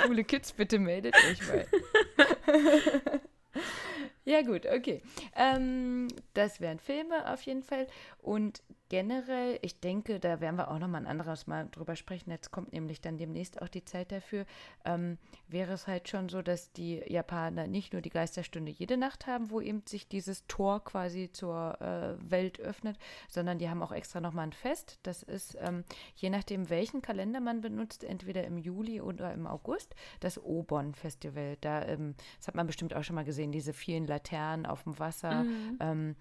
[0.05, 1.65] Coole Kids, bitte meldet euch mal.
[4.25, 5.01] Ja, gut, okay.
[5.35, 7.87] Ähm, das wären Filme auf jeden Fall.
[8.19, 8.61] Und
[8.91, 12.29] generell, ich denke, da werden wir auch noch mal ein anderes Mal drüber sprechen.
[12.29, 14.45] Jetzt kommt nämlich dann demnächst auch die Zeit dafür.
[14.83, 15.17] Ähm,
[15.47, 19.49] wäre es halt schon so, dass die Japaner nicht nur die Geisterstunde jede Nacht haben,
[19.49, 22.97] wo eben sich dieses Tor quasi zur äh, Welt öffnet,
[23.29, 24.99] sondern die haben auch extra noch mal ein Fest.
[25.03, 25.85] Das ist, ähm,
[26.17, 31.57] je nachdem, welchen Kalender man benutzt, entweder im Juli oder im August, das Obon-Festival.
[31.61, 34.99] Da, ähm, das hat man bestimmt auch schon mal gesehen, diese vielen Laternen auf dem
[34.99, 35.45] Wasser.
[35.45, 36.15] Mhm.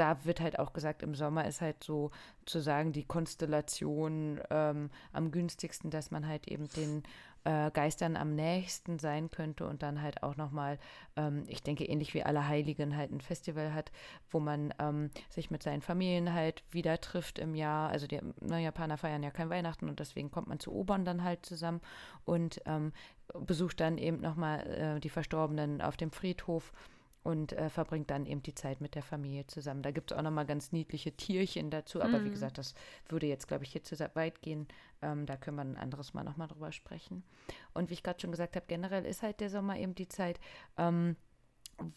[0.00, 2.10] Da wird halt auch gesagt, im Sommer ist halt so
[2.46, 7.02] zu sagen, die Konstellation ähm, am günstigsten, dass man halt eben den
[7.44, 10.78] äh, Geistern am nächsten sein könnte und dann halt auch nochmal,
[11.16, 13.92] ähm, ich denke, ähnlich wie alle Heiligen halt ein Festival hat,
[14.30, 17.90] wo man ähm, sich mit seinen Familien halt wieder trifft im Jahr.
[17.90, 21.24] Also die na, Japaner feiern ja kein Weihnachten und deswegen kommt man zu Obern dann
[21.24, 21.80] halt zusammen
[22.24, 22.92] und ähm,
[23.38, 26.72] besucht dann eben nochmal äh, die Verstorbenen auf dem Friedhof
[27.22, 29.82] und äh, verbringt dann eben die Zeit mit der Familie zusammen.
[29.82, 32.24] Da gibt es auch nochmal ganz niedliche Tierchen dazu, aber mm.
[32.24, 32.32] wie mhm.
[32.32, 32.74] gesagt, das
[33.08, 34.66] würde jetzt, glaube ich, hier zu weit gehen.
[35.02, 37.22] Ähm, da können wir ein anderes Mal nochmal drüber sprechen.
[37.74, 40.40] Und wie ich gerade schon gesagt habe, generell ist halt der Sommer eben die Zeit,
[40.78, 41.16] ähm,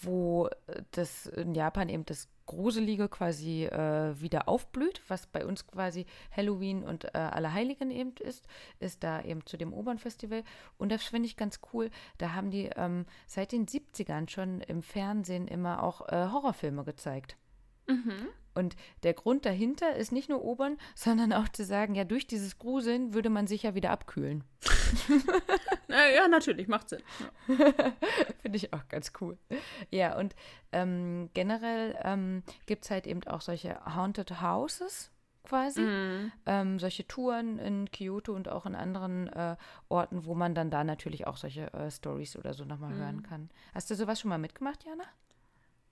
[0.02, 0.50] wo
[0.92, 6.06] das in Japan eben das Gruselige quasi äh, wieder aufblüht, was bei uns quasi
[6.36, 8.48] Halloween und äh, Allerheiligen eben ist,
[8.80, 10.44] ist da eben zu dem Obernfestival.
[10.78, 11.90] Und das finde ich ganz cool.
[12.18, 17.38] Da haben die ähm, seit den 70ern schon im Fernsehen immer auch äh, Horrorfilme gezeigt.
[17.88, 18.28] Mhm.
[18.54, 22.58] Und der Grund dahinter ist nicht nur Obern, sondern auch zu sagen, ja, durch dieses
[22.58, 24.44] Gruseln würde man sich ja wieder abkühlen.
[25.90, 27.02] ja, natürlich, macht Sinn.
[27.48, 27.94] Ja.
[28.42, 29.38] Finde ich auch ganz cool.
[29.90, 30.36] Ja, und
[30.72, 35.12] ähm, generell ähm, gibt es halt eben auch solche Haunted Houses
[35.44, 35.82] quasi.
[35.82, 36.32] Mhm.
[36.46, 39.56] Ähm, solche Touren in Kyoto und auch in anderen äh,
[39.90, 42.98] Orten, wo man dann da natürlich auch solche äh, Stories oder so nochmal mhm.
[42.98, 43.50] hören kann.
[43.74, 45.04] Hast du sowas schon mal mitgemacht, Jana?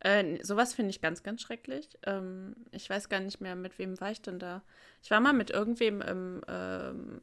[0.04, 1.90] Äh, sowas finde ich ganz, ganz schrecklich.
[2.06, 4.64] Ähm, ich weiß gar nicht mehr, mit wem war ich denn da.
[5.04, 7.22] Ich war mal mit irgendwem im, ähm,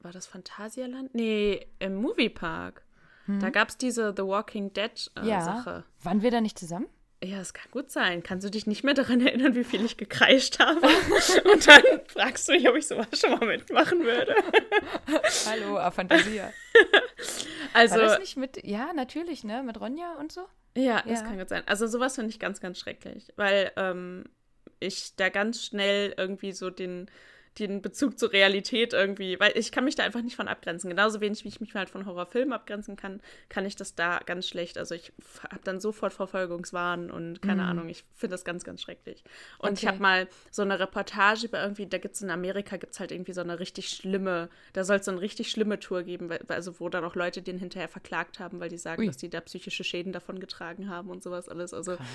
[0.00, 1.14] war das Phantasialand?
[1.14, 2.84] Nee, im Moviepark.
[3.24, 3.40] Hm.
[3.40, 5.40] Da gab es diese The Walking Dead äh, ja.
[5.40, 5.84] Sache.
[6.02, 6.88] Waren wir da nicht zusammen?
[7.22, 8.22] Ja, es kann gut sein.
[8.22, 10.80] Kannst du dich nicht mehr daran erinnern, wie viel ich gekreischt habe?
[11.52, 14.34] Und dann fragst du mich, ob ich sowas schon mal mitmachen würde.
[15.46, 16.52] Hallo, Aphantasia.
[17.74, 20.46] Also, War das nicht mit, ja, natürlich, ne, mit Ronja und so?
[20.76, 21.26] Ja, das ja.
[21.26, 21.62] kann gut sein.
[21.66, 24.24] Also sowas finde ich ganz, ganz schrecklich, weil ähm,
[24.78, 27.10] ich da ganz schnell irgendwie so den
[27.58, 30.88] den Bezug zur Realität irgendwie, weil ich kann mich da einfach nicht von abgrenzen.
[30.88, 34.46] Genauso wenig, wie ich mich halt von Horrorfilmen abgrenzen kann, kann ich das da ganz
[34.46, 34.78] schlecht.
[34.78, 37.68] Also ich habe dann sofort Verfolgungswahn und keine mhm.
[37.68, 39.24] Ahnung, ich finde das ganz, ganz schrecklich.
[39.58, 39.78] Und okay.
[39.80, 43.00] ich habe mal so eine Reportage über irgendwie, da gibt es in Amerika, gibt es
[43.00, 46.30] halt irgendwie so eine richtig schlimme, da soll es so eine richtig schlimme Tour geben,
[46.48, 49.06] also wo dann auch Leute den hinterher verklagt haben, weil die sagen, Ui.
[49.06, 51.74] dass die da psychische Schäden davon getragen haben und sowas alles.
[51.74, 52.06] Also, Krass.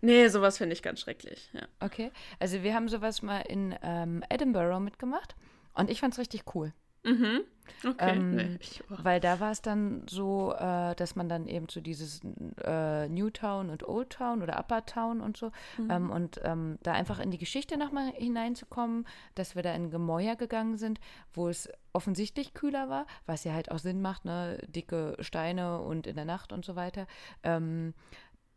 [0.00, 1.68] nee, sowas finde ich ganz schrecklich, ja.
[1.80, 2.10] Okay,
[2.40, 5.36] also wir haben sowas mal in ähm, Edinburgh mitgemacht
[5.74, 6.72] und ich fand es richtig cool.
[7.04, 7.40] Mhm.
[7.84, 8.16] Okay.
[8.16, 8.58] Ähm, nee,
[8.88, 12.22] weil da war es dann so, äh, dass man dann eben so dieses
[12.64, 15.90] äh, Newtown und Old Town oder Upper Town und so mhm.
[15.90, 20.34] ähm, und ähm, da einfach in die Geschichte nochmal hineinzukommen, dass wir da in Gemäuer
[20.36, 20.98] gegangen sind,
[21.34, 26.06] wo es offensichtlich kühler war, was ja halt auch Sinn macht, ne, dicke Steine und
[26.06, 27.06] in der Nacht und so weiter.
[27.42, 27.92] Ähm,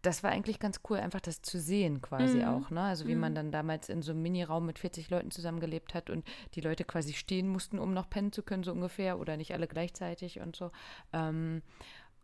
[0.02, 2.46] das war eigentlich ganz cool, einfach das zu sehen quasi mhm.
[2.46, 2.82] auch, ne?
[2.82, 3.22] Also wie mhm.
[3.22, 6.26] man dann damals in so einem Miniraum mit 40 Leuten zusammengelebt hat und
[6.56, 9.68] die Leute quasi stehen mussten, um noch pennen zu können, so ungefähr, oder nicht alle
[9.68, 10.72] gleichzeitig und so.
[11.14, 11.62] Ähm,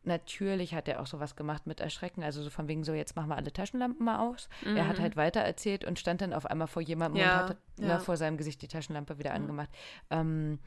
[0.04, 3.30] natürlich hat er auch sowas gemacht mit Erschrecken, also so von wegen so, jetzt machen
[3.30, 4.50] wir alle Taschenlampen mal aus.
[4.66, 4.78] Mhm.
[4.78, 5.04] Er hat mhm.
[5.04, 7.88] halt weiter erzählt und stand dann auf einmal vor jemandem ja, und hat ja.
[7.88, 9.70] ne, vor seinem Gesicht die Taschenlampe wieder angemacht.
[10.10, 10.60] Ähm,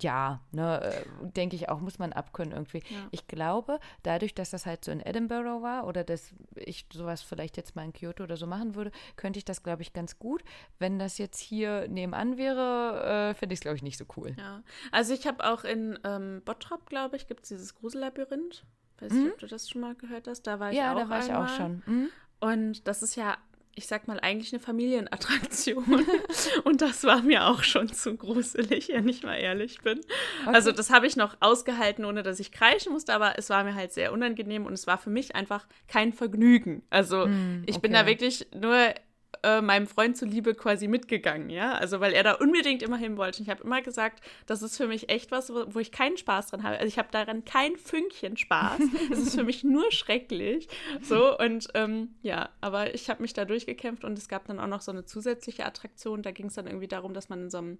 [0.00, 2.82] ja, ne, äh, denke ich auch, muss man abkönnen irgendwie.
[2.88, 3.08] Ja.
[3.10, 7.56] Ich glaube, dadurch, dass das halt so in Edinburgh war oder dass ich sowas vielleicht
[7.58, 10.42] jetzt mal in Kyoto oder so machen würde, könnte ich das, glaube ich, ganz gut.
[10.78, 14.34] Wenn das jetzt hier nebenan wäre, äh, finde ich es, glaube ich, nicht so cool.
[14.38, 14.62] Ja,
[14.92, 18.64] also ich habe auch in ähm, Bottrop, glaube ich, gibt es dieses Grusellabyrinth.
[19.00, 19.18] Weiß Mhm.
[19.24, 20.46] nicht, ob du das schon mal gehört hast.
[20.46, 21.44] Da war ich Ja, auch da war ich einmal.
[21.48, 21.82] auch schon.
[21.86, 22.08] Mhm.
[22.40, 23.36] Und das ist ja,
[23.74, 26.06] ich sag mal, eigentlich eine Familienattraktion.
[26.64, 30.00] Und das war mir auch schon zu gruselig, wenn ich mal ehrlich bin.
[30.46, 33.74] Also das habe ich noch ausgehalten, ohne dass ich kreischen musste, aber es war mir
[33.74, 36.82] halt sehr unangenehm und es war für mich einfach kein Vergnügen.
[36.90, 38.02] Also Hm, ich bin okay.
[38.02, 38.94] da wirklich nur
[39.42, 41.72] äh, meinem Freund zuliebe quasi mitgegangen, ja.
[41.74, 43.38] Also weil er da unbedingt immer hin wollte.
[43.38, 46.16] Und ich habe immer gesagt, das ist für mich echt was, wo, wo ich keinen
[46.16, 46.76] Spaß dran habe.
[46.76, 48.80] Also ich habe daran kein Fünkchen Spaß.
[49.10, 50.68] Es ist für mich nur schrecklich.
[51.00, 54.68] So und ähm, ja, aber ich habe mich da durchgekämpft und es gab dann auch
[54.68, 56.22] noch so eine zusätzliche Attraktion.
[56.22, 57.78] Da ging es dann irgendwie darum, dass man in so einem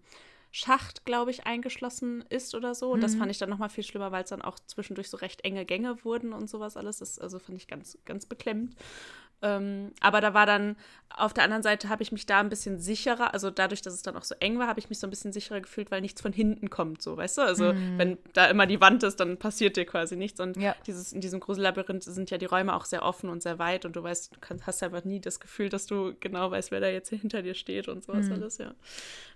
[0.55, 2.91] Schacht, glaube ich, eingeschlossen ist oder so.
[2.91, 5.17] Und das fand ich dann noch mal viel schlimmer, weil es dann auch zwischendurch so
[5.17, 6.99] recht enge Gänge wurden und sowas alles.
[6.99, 8.77] Das also fand ich ganz, ganz beklemmend.
[9.43, 10.77] Ähm, aber da war dann,
[11.11, 14.03] auf der anderen Seite habe ich mich da ein bisschen sicherer, also dadurch, dass es
[14.03, 16.23] dann auch so eng war, habe ich mich so ein bisschen sicherer gefühlt, weil nichts
[16.23, 17.43] von hinten kommt, so, weißt du?
[17.43, 20.41] Also, wenn da immer die Wand ist, dann passiert dir quasi nichts.
[20.41, 20.75] Und Ja.
[20.87, 23.97] dieses, in diesem Grusellabyrinth sind ja die Räume auch sehr offen und sehr weit und
[23.97, 26.89] du weißt, du kannst, hast einfach nie das Gefühl, dass du genau weißt, wer da
[26.89, 28.75] jetzt hinter dir steht und sowas alles, ja.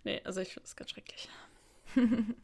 [0.04, 1.28] Nee, also ich finde das ganz schrecklich.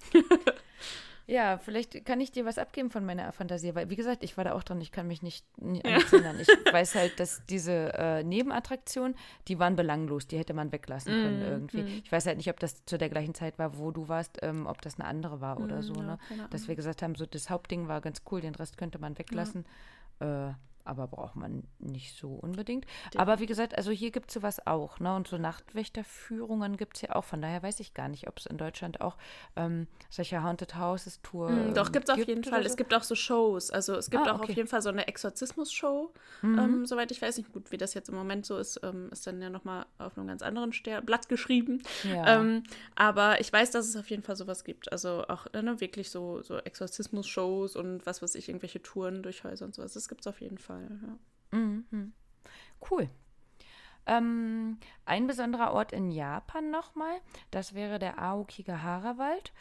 [1.27, 4.45] Ja, vielleicht kann ich dir was abgeben von meiner Fantasie, weil wie gesagt, ich war
[4.45, 6.39] da auch dran, ich kann mich nicht, nicht nichts erinnern.
[6.41, 9.17] Ich weiß halt, dass diese äh, Nebenattraktionen,
[9.49, 11.85] die waren belanglos, die hätte man weglassen können Mm, irgendwie.
[12.05, 14.67] Ich weiß halt nicht, ob das zu der gleichen Zeit war, wo du warst, ähm,
[14.67, 16.19] ob das eine andere war oder so, Mm, ja, ne?
[16.51, 19.65] Dass wir gesagt haben, so das Hauptding war ganz cool, den Rest könnte man weglassen.
[20.21, 20.51] Äh,
[20.85, 22.87] aber braucht man nicht so unbedingt.
[23.17, 25.15] Aber wie gesagt, also hier gibt es sowas auch, ne?
[25.15, 27.25] Und so Nachtwächterführungen gibt es ja auch.
[27.25, 29.17] Von daher weiß ich gar nicht, ob es in Deutschland auch
[29.57, 32.63] ähm, solche Haunted Houses Tour Mm, Doch, ähm, gibt es auf jeden Fall.
[32.63, 32.67] so.
[32.69, 33.71] Es gibt auch so Shows.
[33.71, 34.53] Also es gibt Ah, auch auf okay.
[34.55, 36.13] jeden Fall so eine Exorzismus-Show,
[36.43, 36.59] Mhm.
[36.59, 37.37] ähm, soweit ich weiß.
[37.39, 40.17] Nicht gut, wie das jetzt im Moment so ist, ähm, ist dann ja nochmal auf
[40.17, 41.83] einem ganz anderen Ster Blatt geschrieben.
[42.05, 42.41] Ja.
[42.41, 42.63] Ähm,
[42.95, 44.91] aber ich weiß, dass es auf jeden Fall sowas gibt.
[44.93, 49.65] Also auch ne, wirklich so, so Exorzismus-Shows und was weiß ich, irgendwelche Touren durch Häuser
[49.65, 49.93] und sowas.
[49.95, 50.72] Das gibt es auf jeden Fall.
[50.81, 51.59] Ja.
[51.59, 52.13] Mhm.
[52.91, 53.09] Cool.
[54.07, 57.21] Ähm, ein besonderer Ort in Japan nochmal,
[57.53, 59.53] das wäre der Aokigahara-Wald.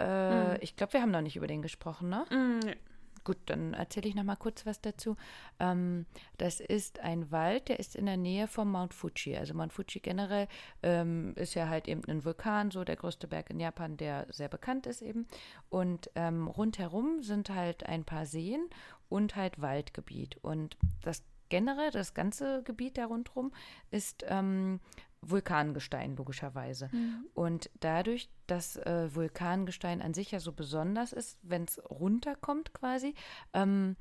[0.00, 2.24] Äh, Ich glaube, wir haben noch nicht über den gesprochen, ne?
[2.64, 2.76] Nee.
[3.24, 5.16] Gut, dann erzähle ich noch mal kurz was dazu.
[5.60, 6.06] Ähm,
[6.38, 9.36] das ist ein Wald, der ist in der Nähe vom Mount Fuji.
[9.36, 10.48] Also Mount Fuji generell
[10.82, 14.48] ähm, ist ja halt eben ein Vulkan, so der größte Berg in Japan, der sehr
[14.48, 15.26] bekannt ist eben.
[15.68, 18.68] Und ähm, rundherum sind halt ein paar Seen
[19.08, 20.38] und halt Waldgebiet.
[20.42, 23.52] Und das generell, das ganze Gebiet da rundherum
[23.90, 24.80] ist ähm,
[25.22, 26.90] Vulkangestein, logischerweise.
[27.34, 33.14] Und dadurch, dass äh, Vulkangestein an sich ja so besonders ist, wenn es runterkommt quasi,
[33.54, 33.96] ähm,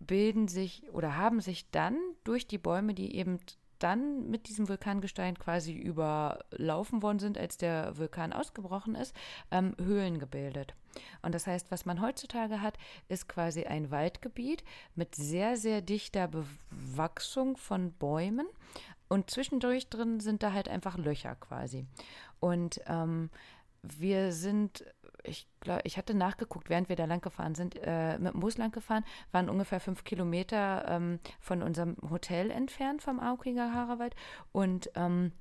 [0.00, 3.38] bilden sich oder haben sich dann durch die Bäume, die eben
[3.82, 9.14] dann mit diesem Vulkangestein quasi überlaufen worden sind, als der Vulkan ausgebrochen ist,
[9.50, 10.74] ähm, Höhlen gebildet.
[11.22, 14.62] Und das heißt, was man heutzutage hat, ist quasi ein Waldgebiet
[14.94, 18.46] mit sehr, sehr dichter Bewachsung von Bäumen.
[19.12, 21.84] Und zwischendurch drin sind da halt einfach Löcher quasi.
[22.40, 23.28] Und ähm,
[23.82, 24.86] wir sind,
[25.22, 28.56] ich glaube, ich hatte nachgeguckt, während wir da lang gefahren sind, äh, mit dem Bus
[28.56, 34.16] lang gefahren, waren ungefähr fünf Kilometer ähm, von unserem Hotel entfernt vom Aokigahara-Wald.
[34.50, 35.32] Und ähm,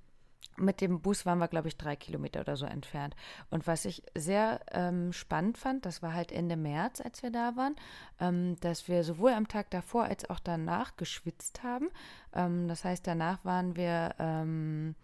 [0.57, 3.15] mit dem Bus waren wir, glaube ich, drei Kilometer oder so entfernt.
[3.49, 7.55] Und was ich sehr ähm, spannend fand, das war halt Ende März, als wir da
[7.55, 7.75] waren,
[8.19, 11.89] ähm, dass wir sowohl am Tag davor als auch danach geschwitzt haben.
[12.33, 14.95] Ähm, das heißt, danach waren wir ähm,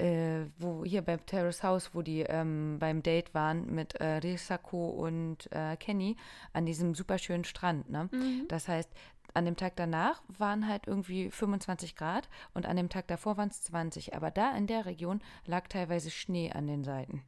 [0.00, 4.88] äh, wo hier beim Terrace House, wo die ähm, beim Date waren mit äh, Risako
[4.88, 6.16] und äh, Kenny
[6.52, 7.90] an diesem super schönen Strand.
[7.90, 8.08] Ne?
[8.48, 8.90] Das heißt,
[9.34, 13.48] an dem Tag danach waren halt irgendwie 25 Grad und an dem Tag davor waren
[13.48, 14.14] es 20.
[14.14, 17.22] Aber da in der Region lag teilweise Schnee an den Seiten.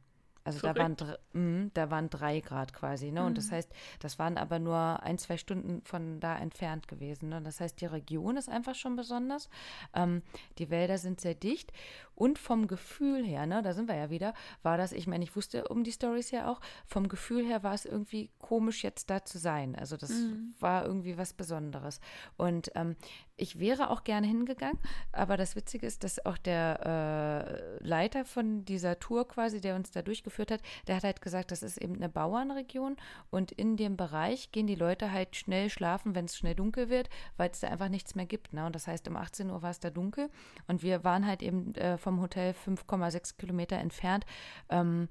[0.45, 0.97] Also da waren,
[1.33, 3.11] mm, da waren drei Grad quasi.
[3.11, 3.25] Ne?
[3.25, 7.29] Und das heißt, das waren aber nur ein, zwei Stunden von da entfernt gewesen.
[7.29, 7.41] Ne?
[7.41, 9.49] Das heißt, die Region ist einfach schon besonders.
[9.93, 10.21] Ähm,
[10.57, 11.71] die Wälder sind sehr dicht.
[12.15, 15.35] Und vom Gefühl her, ne, da sind wir ja wieder, war das, ich meine, ich
[15.35, 19.23] wusste um die Stories ja auch, vom Gefühl her war es irgendwie komisch, jetzt da
[19.25, 19.75] zu sein.
[19.75, 20.11] Also das
[20.59, 21.99] war irgendwie was Besonderes.
[22.37, 22.95] Und ähm,
[23.35, 24.77] ich wäre auch gerne hingegangen,
[25.11, 29.91] aber das Witzige ist, dass auch der äh, Leiter von dieser Tour quasi, der uns
[29.91, 32.95] da durchgeführt hat, der hat halt gesagt, das ist eben eine Bauernregion
[33.31, 37.09] und in dem Bereich gehen die Leute halt schnell schlafen, wenn es schnell dunkel wird,
[37.37, 38.53] weil es da einfach nichts mehr gibt.
[38.53, 38.65] Ne?
[38.65, 40.29] Und das heißt, um 18 Uhr war es da dunkel
[40.67, 44.25] und wir waren halt eben äh, vom Hotel 5,6 Kilometer entfernt
[44.69, 45.07] ähm,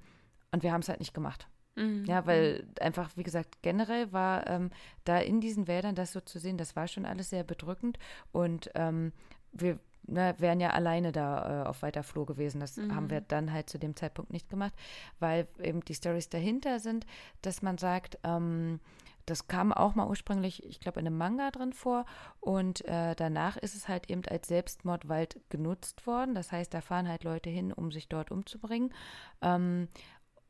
[0.52, 1.48] und wir haben es halt nicht gemacht.
[1.74, 2.04] Mhm.
[2.04, 4.70] Ja, weil einfach, wie gesagt, generell war ähm,
[5.04, 7.98] da in diesen Wäldern das so zu sehen, das war schon alles sehr bedrückend.
[8.30, 9.12] Und ähm,
[9.52, 12.60] wir ne, wären ja alleine da äh, auf weiter Flur gewesen.
[12.60, 12.94] Das mhm.
[12.94, 14.74] haben wir dann halt zu dem Zeitpunkt nicht gemacht,
[15.18, 17.06] weil eben die Stories dahinter sind,
[17.40, 18.80] dass man sagt, ähm,
[19.26, 22.04] das kam auch mal ursprünglich, ich glaube, in einem Manga drin vor.
[22.40, 26.34] Und äh, danach ist es halt eben als Selbstmordwald genutzt worden.
[26.34, 28.92] Das heißt, da fahren halt Leute hin, um sich dort umzubringen.
[29.40, 29.88] Ähm,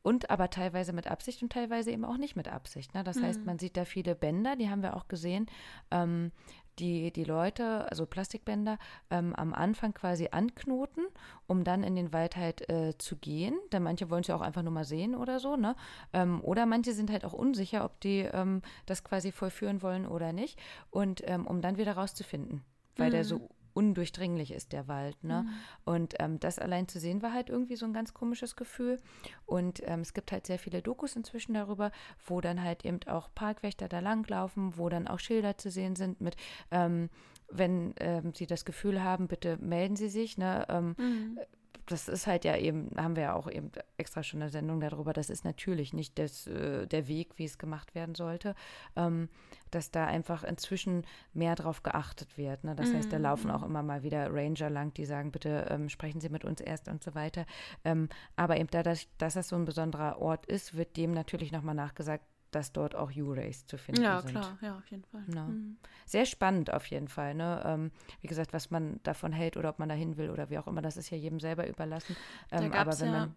[0.03, 2.93] und aber teilweise mit Absicht und teilweise eben auch nicht mit Absicht.
[2.93, 3.03] Ne?
[3.03, 3.23] Das mhm.
[3.23, 5.47] heißt, man sieht da viele Bänder, die haben wir auch gesehen,
[5.91, 6.31] ähm,
[6.79, 8.77] die die Leute, also Plastikbänder,
[9.09, 11.05] ähm, am Anfang quasi anknoten,
[11.47, 13.57] um dann in den Wald halt äh, zu gehen.
[13.71, 15.75] Denn manche wollen es ja auch einfach nur mal sehen oder so, ne?
[16.13, 20.33] Ähm, oder manche sind halt auch unsicher, ob die ähm, das quasi vollführen wollen oder
[20.33, 20.59] nicht.
[20.89, 22.63] Und ähm, um dann wieder rauszufinden,
[22.97, 23.13] weil mhm.
[23.13, 25.23] der so undurchdringlich ist, der Wald.
[25.23, 25.43] Ne?
[25.43, 25.49] Mhm.
[25.85, 28.99] Und ähm, das allein zu sehen war halt irgendwie so ein ganz komisches Gefühl.
[29.45, 31.91] Und ähm, es gibt halt sehr viele Dokus inzwischen darüber,
[32.25, 36.21] wo dann halt eben auch Parkwächter da langlaufen, wo dann auch Schilder zu sehen sind
[36.21, 36.35] mit
[36.71, 37.09] ähm,
[37.55, 40.37] wenn ähm, Sie das Gefühl haben, bitte melden Sie sich.
[40.37, 40.65] Ne?
[40.69, 41.39] Ähm, mhm
[41.87, 45.13] das ist halt ja eben, haben wir ja auch eben extra schon eine Sendung darüber,
[45.13, 48.55] das ist natürlich nicht das, äh, der Weg, wie es gemacht werden sollte,
[48.95, 49.29] ähm,
[49.71, 52.63] dass da einfach inzwischen mehr drauf geachtet wird.
[52.63, 52.75] Ne?
[52.75, 52.95] Das mhm.
[52.95, 53.67] heißt, da laufen auch mhm.
[53.67, 57.03] immer mal wieder Ranger lang, die sagen, bitte ähm, sprechen Sie mit uns erst und
[57.03, 57.45] so weiter.
[57.83, 61.51] Ähm, aber eben da, dass, dass das so ein besonderer Ort ist, wird dem natürlich
[61.51, 64.33] nochmal nachgesagt, dass dort auch U-Rays zu finden ja, sind.
[64.33, 65.23] Ja, klar, ja, auf jeden Fall.
[65.33, 65.45] Ja.
[65.45, 65.77] Mhm.
[66.05, 67.33] Sehr spannend auf jeden Fall.
[67.35, 67.61] Ne?
[67.65, 67.91] Ähm,
[68.21, 70.81] wie gesagt, was man davon hält oder ob man dahin will oder wie auch immer,
[70.81, 72.15] das ist ja jedem selber überlassen.
[72.51, 73.35] Ähm, aber wenn ja, man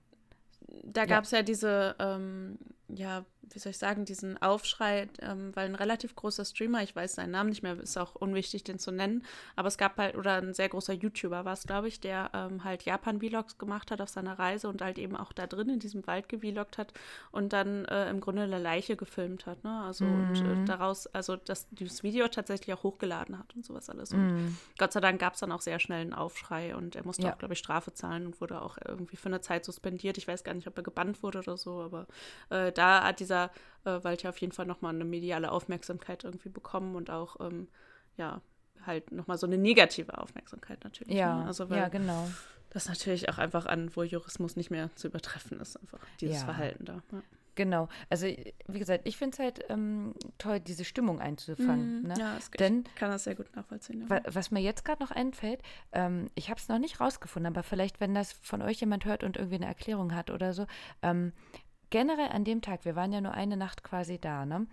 [0.83, 1.39] da gab es ja.
[1.39, 2.59] ja, diese ähm,
[2.89, 7.15] ja, wie soll ich sagen, diesen Aufschrei, ähm, weil ein relativ großer Streamer, ich weiß
[7.15, 9.25] seinen Namen nicht mehr, ist auch unwichtig, den zu nennen,
[9.55, 12.65] aber es gab halt, oder ein sehr großer YouTuber war es, glaube ich, der ähm,
[12.65, 16.07] halt Japan-Vlogs gemacht hat auf seiner Reise und halt eben auch da drin in diesem
[16.07, 16.93] Wald gevloggt hat
[17.31, 19.83] und dann äh, im Grunde eine Leiche gefilmt hat, ne?
[19.83, 20.31] Also mhm.
[20.31, 24.13] und äh, daraus, also das, dieses Video tatsächlich auch hochgeladen hat und sowas alles.
[24.13, 24.57] Und mhm.
[24.79, 27.33] Gott sei Dank gab es dann auch sehr schnell einen Aufschrei und er musste ja.
[27.33, 30.19] auch, glaube ich, Strafe zahlen und wurde auch irgendwie für eine Zeit suspendiert.
[30.19, 32.07] Ich weiß gar nicht, ob er gebannt wurde oder so, aber
[32.51, 33.51] äh, da hat dieser
[33.85, 37.69] äh, Wald auf jeden Fall nochmal eine mediale Aufmerksamkeit irgendwie bekommen und auch, ähm,
[38.17, 38.41] ja,
[38.85, 41.17] halt nochmal so eine negative Aufmerksamkeit natürlich.
[41.17, 41.47] Ja, ne?
[41.47, 42.29] also, ja genau.
[42.71, 46.45] Das natürlich auch einfach an Voyeurismus nicht mehr zu übertreffen ist, einfach dieses ja.
[46.45, 47.03] Verhalten da.
[47.13, 47.23] Ja.
[47.57, 52.03] Genau, also wie gesagt, ich finde es halt ähm, toll, diese Stimmung einzufangen.
[52.03, 52.15] Mm, ne?
[52.19, 54.07] Ja, es, Denn, ich kann das sehr gut nachvollziehen.
[54.11, 54.21] Ja.
[54.27, 55.63] Was mir jetzt gerade noch einfällt,
[55.93, 59.25] ähm, ich habe es noch nicht rausgefunden, aber vielleicht, wenn das von euch jemand hört
[59.25, 60.67] und irgendwie eine Erklärung hat oder so,
[61.01, 61.33] ähm,
[61.91, 64.67] generell an dem Tag, wir waren ja nur eine Nacht quasi da, ne?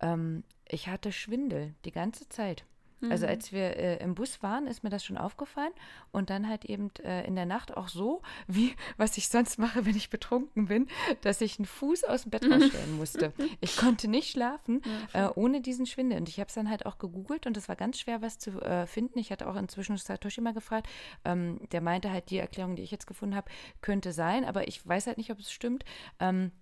[0.00, 2.64] Ähm, ich hatte Schwindel die ganze Zeit.
[3.02, 3.12] Also mhm.
[3.20, 5.72] Also als wir äh, im Bus waren, ist mir das schon aufgefallen
[6.10, 9.84] und dann halt eben äh, in der Nacht auch so, wie was ich sonst mache,
[9.86, 10.88] wenn ich betrunken bin,
[11.20, 13.32] dass ich einen Fuß aus dem Bett rausstellen musste.
[13.60, 14.80] Ich konnte nicht schlafen
[15.12, 17.68] ja, äh, ohne diesen Schwindel und ich habe es dann halt auch gegoogelt und es
[17.68, 19.18] war ganz schwer, was zu äh, finden.
[19.18, 20.88] Ich hatte auch inzwischen Satoshi mal gefragt,
[21.24, 23.50] ähm, der meinte halt, die Erklärung, die ich jetzt gefunden habe,
[23.82, 25.84] könnte sein, aber ich weiß halt nicht, ob es stimmt.
[26.20, 26.52] Ähm,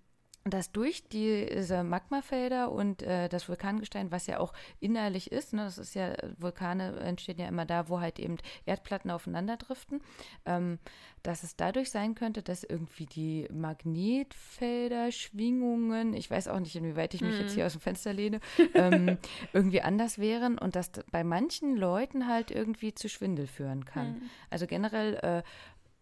[0.51, 5.79] dass durch diese Magmafelder und äh, das Vulkangestein, was ja auch innerlich ist, ne, das
[5.79, 8.37] ist ja, Vulkane entstehen ja immer da, wo halt eben
[8.67, 10.01] Erdplatten aufeinander driften,
[10.47, 10.79] ähm,
[11.23, 17.15] dass es dadurch sein könnte, dass irgendwie die Magnetfelder, Schwingungen, ich weiß auch nicht, inwieweit
[17.15, 17.41] ich mich mhm.
[17.41, 18.41] jetzt hier aus dem Fenster lehne,
[18.75, 19.19] ähm,
[19.53, 24.13] irgendwie anders wären und dass bei manchen Leuten halt irgendwie zu Schwindel führen kann.
[24.13, 24.31] Mhm.
[24.51, 25.43] Also generell äh,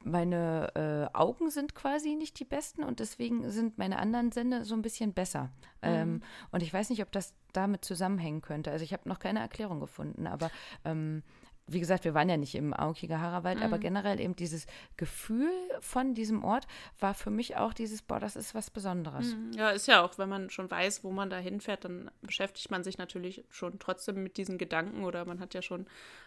[0.07, 4.75] meine äh, Augen sind quasi nicht die besten und deswegen sind meine anderen Sinne so
[4.75, 5.51] ein bisschen besser.
[5.83, 5.89] Mhm.
[5.89, 8.71] Ähm, und ich weiß nicht, ob das damit zusammenhängen könnte.
[8.71, 10.51] Also ich habe noch keine Erklärung gefunden, aber
[10.85, 11.23] ähm,
[11.69, 13.65] wie gesagt, wir waren ja nicht im Aokigahara-Wald, mhm.
[13.65, 15.51] aber generell eben dieses Gefühl
[15.81, 16.69] von diesem Ort
[17.01, 19.35] war für mich auch dieses, boah, das ist was Besonderes.
[19.35, 19.53] Mhm.
[19.55, 22.85] Ja, ist ja auch, wenn man schon weiß, wo man da hinfährt, dann beschäftigt man
[22.85, 25.87] sich natürlich schon trotzdem mit diesen Gedanken oder man hat ja schon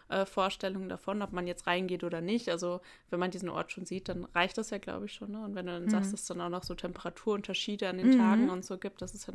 [0.09, 2.49] äh, Vorstellungen davon, ob man jetzt reingeht oder nicht.
[2.49, 5.31] Also wenn man diesen Ort schon sieht, dann reicht das ja, glaube ich, schon.
[5.31, 5.43] Ne?
[5.43, 5.89] Und wenn du dann mhm.
[5.89, 8.49] sagst, dass es dann auch noch so Temperaturunterschiede an den Tagen mhm.
[8.49, 9.33] und so gibt, das ist ja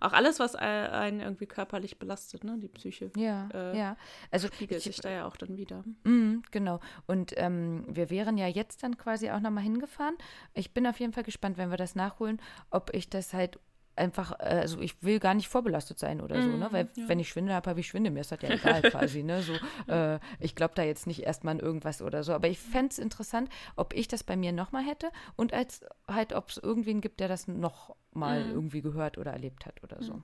[0.00, 3.10] auch alles, was einen irgendwie körperlich belastet, ne, die Psyche.
[3.16, 3.96] Ja, äh, ja.
[4.30, 5.84] Also spiegelt ich, sich da ja auch dann wieder.
[6.04, 6.80] Mm, genau.
[7.06, 10.16] Und ähm, wir wären ja jetzt dann quasi auch nochmal hingefahren.
[10.54, 12.40] Ich bin auf jeden Fall gespannt, wenn wir das nachholen,
[12.70, 13.58] ob ich das halt
[13.95, 16.67] einfach, äh, also ich will gar nicht vorbelastet sein oder so, ne?
[16.67, 17.07] Mhm, Weil ja.
[17.07, 18.11] wenn ich Schwindel habe, habe ich Schwindel.
[18.11, 19.41] Mir ist das ja egal quasi, ne?
[19.41, 19.53] So,
[19.91, 22.33] äh, ich glaube da jetzt nicht erstmal an irgendwas oder so.
[22.33, 26.33] Aber ich fände es interessant, ob ich das bei mir nochmal hätte und als halt,
[26.33, 28.51] ob es irgendwen gibt, der das noch mal mhm.
[28.51, 30.15] irgendwie gehört oder erlebt hat oder so.
[30.15, 30.23] Mhm.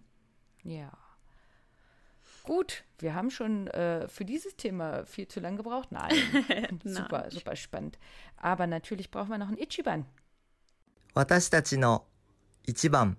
[0.64, 0.92] Ja.
[2.44, 5.92] Gut, wir haben schon äh, für dieses Thema viel zu lange gebraucht.
[5.92, 6.12] Nein,
[6.84, 8.00] super, super spannend.
[8.36, 10.06] Aber natürlich brauchen wir noch ein Ichiban.
[11.14, 12.06] 私たちの
[12.64, 13.18] 一番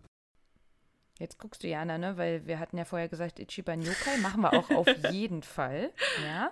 [1.20, 2.18] Jetzt guckst du, Jana, ne?
[2.18, 5.92] Weil wir hatten ja vorher gesagt, Ichiban Yokai machen wir auch auf jeden Fall.
[6.26, 6.52] Ja.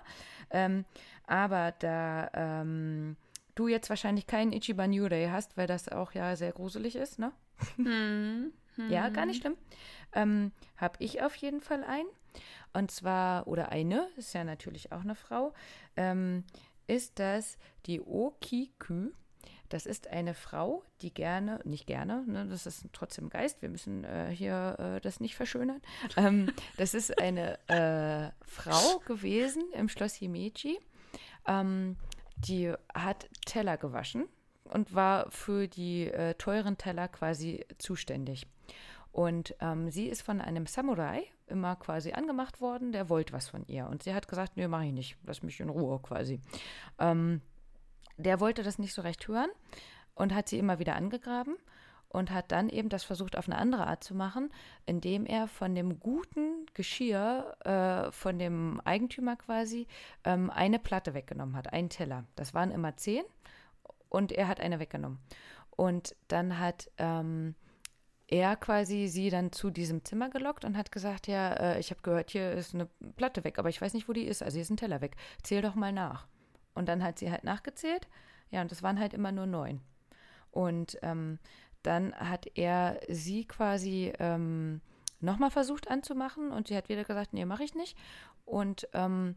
[0.50, 0.84] Ähm,
[1.26, 3.16] aber da ähm,
[3.54, 7.32] du jetzt wahrscheinlich keinen Ichiban Yurei hast, weil das auch ja sehr gruselig ist, ne?
[7.76, 8.52] Hm.
[8.90, 9.56] Ja, gar nicht schlimm.
[10.12, 12.08] Ähm, Habe ich auf jeden Fall einen.
[12.74, 15.54] Und zwar, oder eine, ist ja natürlich auch eine Frau,
[15.96, 16.44] ähm,
[16.86, 17.56] ist das
[17.86, 19.12] die Okikü.
[19.68, 24.04] Das ist eine Frau, die gerne, nicht gerne, ne, das ist trotzdem Geist, wir müssen
[24.04, 25.80] äh, hier äh, das nicht verschönern.
[26.16, 30.78] Ähm, das ist eine äh, Frau gewesen im Schloss Himeji.
[31.46, 31.96] Ähm,
[32.36, 34.28] die hat Teller gewaschen
[34.64, 38.46] und war für die äh, teuren Teller quasi zuständig.
[39.12, 43.66] Und ähm, sie ist von einem Samurai immer quasi angemacht worden, der wollte was von
[43.66, 43.86] ihr.
[43.86, 46.40] Und sie hat gesagt, nee, mach ich nicht, lass mich in Ruhe quasi.
[46.98, 47.40] Ähm,
[48.16, 49.50] der wollte das nicht so recht hören
[50.14, 51.56] und hat sie immer wieder angegraben
[52.08, 54.50] und hat dann eben das versucht auf eine andere Art zu machen,
[54.86, 59.86] indem er von dem guten Geschirr äh, von dem Eigentümer quasi
[60.24, 62.24] ähm, eine Platte weggenommen hat, einen Teller.
[62.36, 63.24] Das waren immer zehn
[64.08, 65.18] und er hat eine weggenommen.
[65.70, 67.54] Und dann hat ähm,
[68.28, 72.02] er quasi sie dann zu diesem Zimmer gelockt und hat gesagt, ja, äh, ich habe
[72.02, 74.42] gehört, hier ist eine Platte weg, aber ich weiß nicht, wo die ist.
[74.42, 75.16] Also hier ist ein Teller weg.
[75.42, 76.26] Zähl doch mal nach.
[76.76, 78.06] Und dann hat sie halt nachgezählt.
[78.50, 79.80] Ja, und das waren halt immer nur neun.
[80.52, 81.38] Und ähm,
[81.82, 84.80] dann hat er sie quasi ähm,
[85.20, 87.96] nochmal versucht anzumachen und sie hat wieder gesagt, nee, mache ich nicht.
[88.44, 89.34] Und ähm,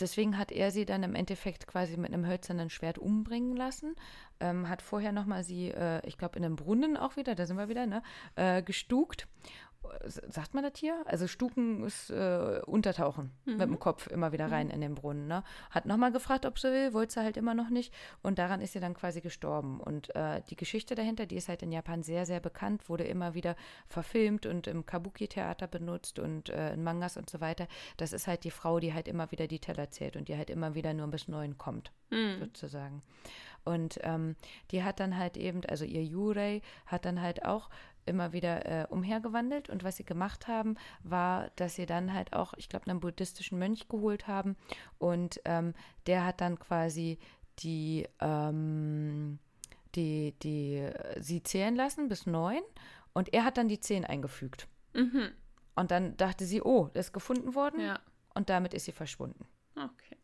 [0.00, 3.94] deswegen hat er sie dann im Endeffekt quasi mit einem hölzernen Schwert umbringen lassen.
[4.40, 7.56] Ähm, hat vorher nochmal sie, äh, ich glaube, in einem Brunnen auch wieder, da sind
[7.56, 8.02] wir wieder, ne,
[8.36, 9.28] äh, gestukt
[10.04, 11.02] sagt man das hier?
[11.06, 13.52] Also Stuken ist äh, Untertauchen mhm.
[13.52, 14.72] mit dem Kopf immer wieder rein mhm.
[14.72, 15.26] in den Brunnen.
[15.26, 15.42] Ne?
[15.70, 17.92] Hat nochmal gefragt, ob sie will, wollte sie halt immer noch nicht.
[18.22, 19.80] Und daran ist sie dann quasi gestorben.
[19.80, 23.34] Und äh, die Geschichte dahinter, die ist halt in Japan sehr, sehr bekannt, wurde immer
[23.34, 23.56] wieder
[23.88, 27.66] verfilmt und im Kabuki-Theater benutzt und äh, in Mangas und so weiter.
[27.96, 30.50] Das ist halt die Frau, die halt immer wieder die Teller zählt und die halt
[30.50, 32.38] immer wieder nur bis neun kommt, mhm.
[32.40, 33.02] sozusagen.
[33.64, 34.36] Und ähm,
[34.70, 37.70] die hat dann halt eben, also ihr Yurei hat dann halt auch
[38.06, 42.54] immer wieder äh, umhergewandelt und was sie gemacht haben, war, dass sie dann halt auch,
[42.56, 44.56] ich glaube, einen buddhistischen Mönch geholt haben
[44.98, 45.74] und ähm,
[46.06, 47.18] der hat dann quasi
[47.60, 49.38] die, ähm,
[49.94, 50.88] die, die,
[51.20, 52.62] sie zählen lassen bis neun
[53.12, 54.68] und er hat dann die zehn eingefügt.
[54.92, 55.30] Mhm.
[55.76, 58.00] Und dann dachte sie, oh, das ist gefunden worden Ja.
[58.34, 59.46] und damit ist sie verschwunden.
[59.76, 60.16] Okay.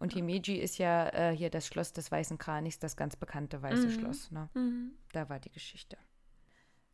[0.00, 3.88] Und Himeji ist ja äh, hier das Schloss des Weißen Kranichs, das ganz bekannte Weiße
[3.88, 3.90] Mhm.
[3.90, 4.30] Schloss.
[4.30, 4.48] Ne?
[4.54, 4.92] Mhm.
[5.12, 5.96] Da war die Geschichte.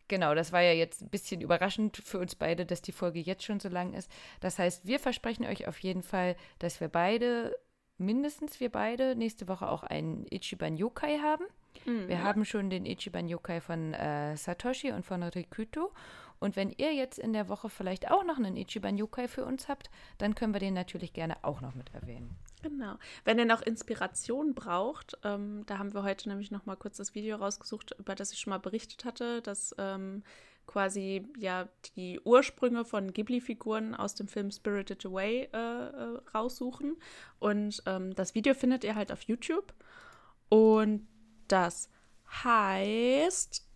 [0.09, 3.45] Genau, das war ja jetzt ein bisschen überraschend für uns beide, dass die Folge jetzt
[3.45, 4.11] schon so lang ist.
[4.41, 7.57] Das heißt, wir versprechen euch auf jeden Fall, dass wir beide,
[7.97, 11.47] mindestens wir beide, nächste Woche auch einen Ichiban Yokai haben.
[11.87, 12.09] Mhm.
[12.09, 15.93] Wir haben schon den Ichiban Yokai von äh, Satoshi und von Rikuto.
[16.41, 19.69] Und wenn ihr jetzt in der Woche vielleicht auch noch einen Ichiban Yokai für uns
[19.69, 22.37] habt, dann können wir den natürlich gerne auch noch mit erwähnen.
[22.63, 22.97] Genau.
[23.25, 27.15] Wenn ihr noch Inspiration braucht, ähm, da haben wir heute nämlich noch mal kurz das
[27.15, 30.23] Video rausgesucht, über das ich schon mal berichtet hatte, dass ähm,
[30.67, 36.97] quasi ja die Ursprünge von Ghibli-Figuren aus dem Film Spirited Away äh, äh, raussuchen.
[37.39, 39.75] Und ähm, das Video findet ihr halt auf YouTube.
[40.49, 41.07] Und
[41.49, 41.91] das
[42.45, 43.67] heißt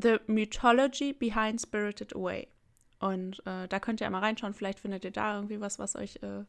[0.00, 2.48] The Mythology Behind Spirited Away.
[3.00, 4.54] Und äh, da könnt ihr einmal reinschauen.
[4.54, 6.44] Vielleicht findet ihr da irgendwie was, was euch äh,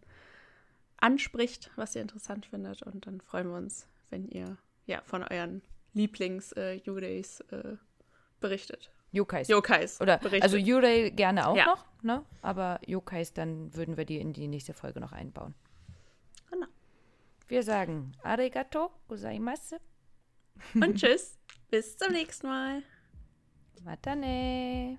[0.98, 2.82] anspricht, was ihr interessant findet.
[2.84, 5.62] Und dann freuen wir uns, wenn ihr ja von euren
[5.94, 7.78] Lieblings-Judays äh,
[8.40, 8.92] berichtet.
[9.12, 9.48] Yokais.
[9.48, 10.02] Yokais.
[10.02, 10.44] Oder berichtet.
[10.44, 11.66] also Yurei gerne auch Ja.
[11.66, 12.24] noch, ne?
[12.42, 15.56] Aber Yokais, dann würden wir die in die nächste Folge noch einbauen.
[16.52, 16.68] Genau.
[17.48, 19.78] Wir sagen Arigato gozaimasu.
[20.76, 21.38] Und tschüss.
[21.72, 22.84] Bis zum nächsten Mal.
[23.86, 24.98] Matane.